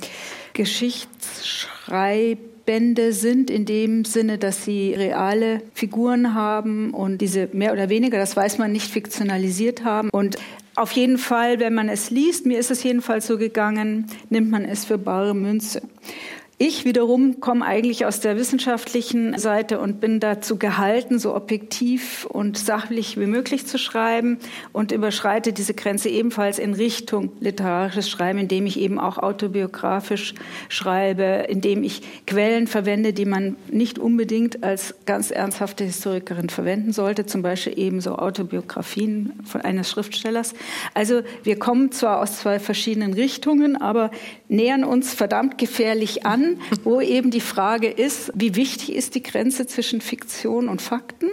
[0.52, 8.18] Geschichtsschreibende sind, in dem Sinne, dass sie reale Figuren haben und diese mehr oder weniger,
[8.18, 10.10] das weiß man nicht, fiktionalisiert haben.
[10.10, 10.38] Und
[10.76, 14.64] auf jeden Fall, wenn man es liest, mir ist es jedenfalls so gegangen, nimmt man
[14.64, 15.82] es für bare Münze.
[16.58, 22.56] Ich wiederum komme eigentlich aus der wissenschaftlichen Seite und bin dazu gehalten, so objektiv und
[22.56, 24.38] sachlich wie möglich zu schreiben
[24.72, 30.32] und überschreite diese Grenze ebenfalls in Richtung literarisches Schreiben, indem ich eben auch autobiografisch
[30.70, 37.26] schreibe, indem ich Quellen verwende, die man nicht unbedingt als ganz ernsthafte Historikerin verwenden sollte,
[37.26, 40.54] zum Beispiel eben so Autobiografien von eines Schriftstellers.
[40.94, 44.10] Also wir kommen zwar aus zwei verschiedenen Richtungen, aber
[44.48, 46.45] nähern uns verdammt gefährlich an
[46.84, 51.28] wo eben die Frage ist, wie wichtig ist die Grenze zwischen Fiktion und Fakten?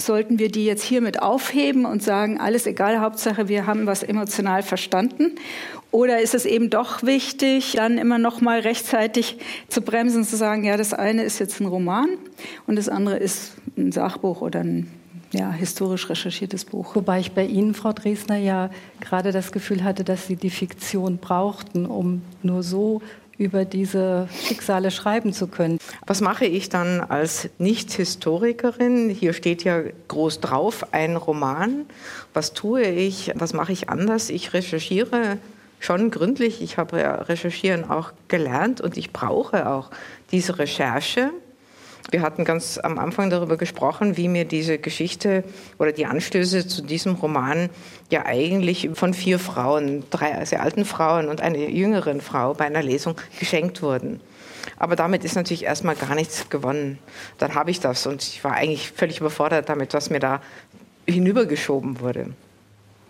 [0.00, 4.62] Sollten wir die jetzt hiermit aufheben und sagen, alles egal, Hauptsache wir haben was emotional
[4.62, 5.32] verstanden?
[5.90, 10.36] Oder ist es eben doch wichtig, dann immer noch mal rechtzeitig zu bremsen und zu
[10.36, 12.08] sagen, ja, das eine ist jetzt ein Roman
[12.66, 14.88] und das andere ist ein Sachbuch oder ein
[15.32, 16.94] ja, historisch recherchiertes Buch.
[16.94, 18.70] Wobei ich bei Ihnen, Frau Dresner, ja
[19.00, 23.02] gerade das Gefühl hatte, dass Sie die Fiktion brauchten, um nur so
[23.38, 25.78] über diese Schicksale schreiben zu können.
[26.06, 29.08] Was mache ich dann als Nicht-Historikerin?
[29.10, 31.86] Hier steht ja groß drauf, ein Roman.
[32.34, 33.32] Was tue ich?
[33.36, 34.28] Was mache ich anders?
[34.28, 35.38] Ich recherchiere
[35.78, 36.60] schon gründlich.
[36.60, 39.90] Ich habe ja Recherchieren auch gelernt und ich brauche auch
[40.32, 41.30] diese Recherche.
[42.10, 45.44] Wir hatten ganz am Anfang darüber gesprochen, wie mir diese Geschichte
[45.78, 47.68] oder die Anstöße zu diesem Roman
[48.10, 52.82] ja eigentlich von vier Frauen, drei sehr alten Frauen und einer jüngeren Frau bei einer
[52.82, 54.20] Lesung geschenkt wurden.
[54.78, 56.98] Aber damit ist natürlich erstmal gar nichts gewonnen.
[57.36, 60.40] Dann habe ich das und ich war eigentlich völlig überfordert damit, was mir da
[61.06, 62.30] hinübergeschoben wurde.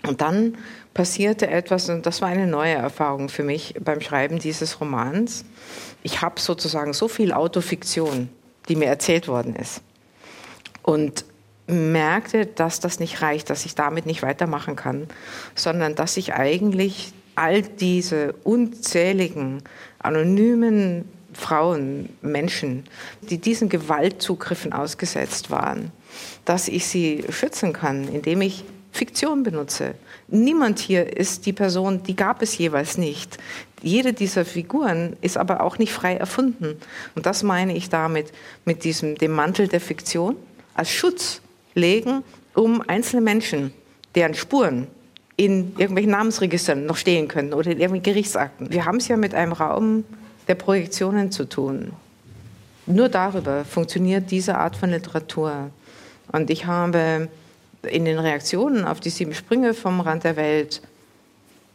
[0.06, 0.56] Und dann
[0.92, 5.44] passierte etwas, und das war eine neue Erfahrung für mich beim Schreiben dieses Romans.
[6.02, 8.28] Ich habe sozusagen so viel Autofiktion
[8.68, 9.82] die mir erzählt worden ist.
[10.82, 11.24] Und
[11.66, 15.06] merkte, dass das nicht reicht, dass ich damit nicht weitermachen kann,
[15.54, 19.62] sondern dass ich eigentlich all diese unzähligen
[19.98, 21.04] anonymen
[21.34, 22.84] Frauen, Menschen,
[23.22, 25.92] die diesen Gewaltzugriffen ausgesetzt waren,
[26.44, 29.94] dass ich sie schützen kann, indem ich Fiktion benutze.
[30.26, 33.38] Niemand hier ist die Person, die gab es jeweils nicht.
[33.82, 36.76] Jede dieser Figuren ist aber auch nicht frei erfunden.
[37.14, 38.32] Und das meine ich damit,
[38.64, 40.36] mit diesem, dem Mantel der Fiktion
[40.74, 41.40] als Schutz
[41.74, 42.22] legen,
[42.54, 43.72] um einzelne Menschen,
[44.14, 44.88] deren Spuren
[45.36, 48.72] in irgendwelchen Namensregistern noch stehen können oder in irgendwelchen Gerichtsakten.
[48.72, 50.04] Wir haben es ja mit einem Raum
[50.48, 51.92] der Projektionen zu tun.
[52.86, 55.70] Nur darüber funktioniert diese Art von Literatur.
[56.32, 57.28] Und ich habe
[57.82, 60.82] in den Reaktionen auf die sieben Sprünge vom Rand der Welt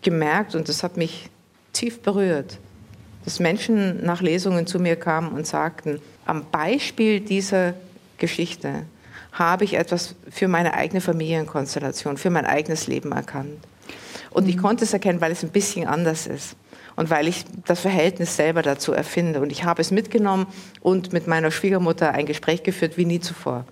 [0.02, 1.30] gemerkt, und das hat mich
[1.74, 2.60] tief berührt,
[3.26, 7.74] dass Menschen nach Lesungen zu mir kamen und sagten, am Beispiel dieser
[8.18, 8.84] Geschichte
[9.32, 13.60] habe ich etwas für meine eigene Familienkonstellation, für mein eigenes Leben erkannt.
[14.30, 14.62] Und ich mhm.
[14.62, 16.56] konnte es erkennen, weil es ein bisschen anders ist
[16.96, 19.42] und weil ich das Verhältnis selber dazu erfinde.
[19.42, 20.48] Und ich habe es mitgenommen
[20.82, 23.66] und mit meiner Schwiegermutter ein Gespräch geführt wie nie zuvor.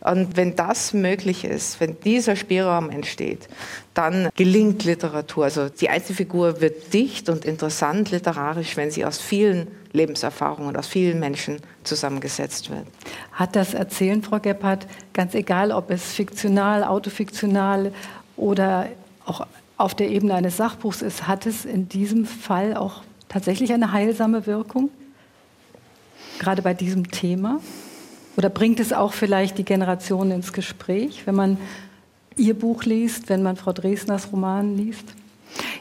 [0.00, 3.48] Und wenn das möglich ist, wenn dieser Spielraum entsteht,
[3.92, 5.44] dann gelingt Literatur.
[5.44, 11.18] Also die Einzelfigur wird dicht und interessant literarisch, wenn sie aus vielen Lebenserfahrungen aus vielen
[11.18, 12.86] Menschen zusammengesetzt wird.
[13.32, 17.92] Hat das Erzählen, Frau Gebhardt, ganz egal, ob es fiktional, autofiktional
[18.36, 18.88] oder
[19.26, 19.46] auch
[19.76, 24.46] auf der Ebene eines Sachbuchs ist, hat es in diesem Fall auch tatsächlich eine heilsame
[24.46, 24.90] Wirkung?
[26.38, 27.60] Gerade bei diesem Thema?
[28.36, 31.58] Oder bringt es auch vielleicht die Generation ins Gespräch, wenn man
[32.36, 35.14] Ihr Buch liest, wenn man Frau Dresners Roman liest?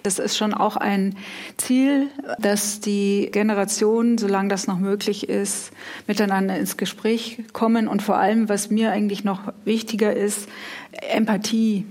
[0.03, 1.15] Das ist schon auch ein
[1.57, 2.07] Ziel,
[2.39, 5.71] dass die Generationen, solange das noch möglich ist,
[6.07, 10.47] miteinander ins Gespräch kommen und vor allem, was mir eigentlich noch wichtiger ist,
[10.91, 11.85] Empathie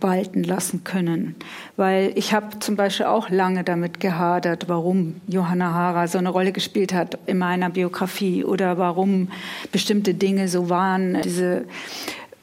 [0.00, 1.34] walten lassen können.
[1.76, 6.52] Weil ich habe zum Beispiel auch lange damit gehadert, warum Johanna Hara so eine Rolle
[6.52, 9.28] gespielt hat in meiner Biografie oder warum
[9.72, 11.20] bestimmte Dinge so waren.
[11.22, 11.64] Diese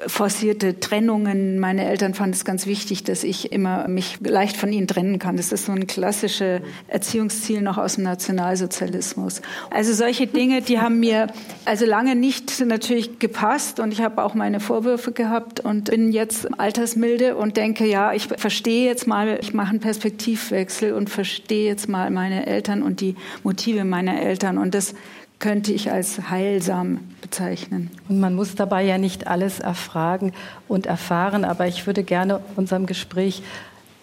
[0.05, 1.59] forcierte Trennungen.
[1.59, 5.37] Meine Eltern fanden es ganz wichtig, dass ich immer mich leicht von ihnen trennen kann.
[5.37, 9.41] Das ist so ein klassisches Erziehungsziel noch aus dem Nationalsozialismus.
[9.71, 11.27] Also solche Dinge, die haben mir
[11.65, 16.59] also lange nicht natürlich gepasst und ich habe auch meine Vorwürfe gehabt und bin jetzt
[16.59, 21.89] altersmilde und denke, ja, ich verstehe jetzt mal, ich mache einen Perspektivwechsel und verstehe jetzt
[21.89, 24.93] mal meine Eltern und die Motive meiner Eltern und das
[25.39, 27.91] könnte ich als heilsam bezeichnen.
[28.09, 30.33] Und man muss dabei ja nicht alles erfragen
[30.67, 33.43] und erfahren, aber ich würde gerne unserem Gespräch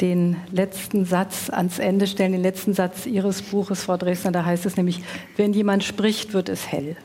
[0.01, 4.32] den letzten Satz ans Ende stellen, den letzten Satz Ihres Buches, Frau Dresdner.
[4.32, 5.03] Da heißt es nämlich,
[5.37, 6.97] wenn jemand spricht, wird es hell.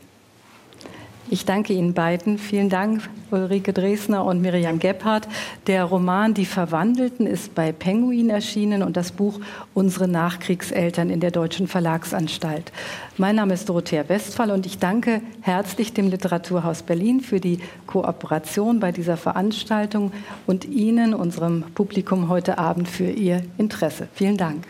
[1.32, 2.40] Ich danke Ihnen beiden.
[2.40, 5.28] Vielen Dank, Ulrike Dresner und Miriam Gebhardt.
[5.68, 9.40] Der Roman Die Verwandelten ist bei Penguin erschienen und das Buch
[9.76, 12.72] Unsere Nachkriegseltern in der Deutschen Verlagsanstalt.
[13.18, 18.80] Mein Name ist Dorothea Westphal und ich danke herzlich dem Literaturhaus Berlin für die Kooperation
[18.80, 20.12] bei dieser Veranstaltung
[20.48, 24.08] und Ihnen, unserem Publikum heute Abend, für Ihr Interesse.
[24.16, 24.66] Vielen Dank.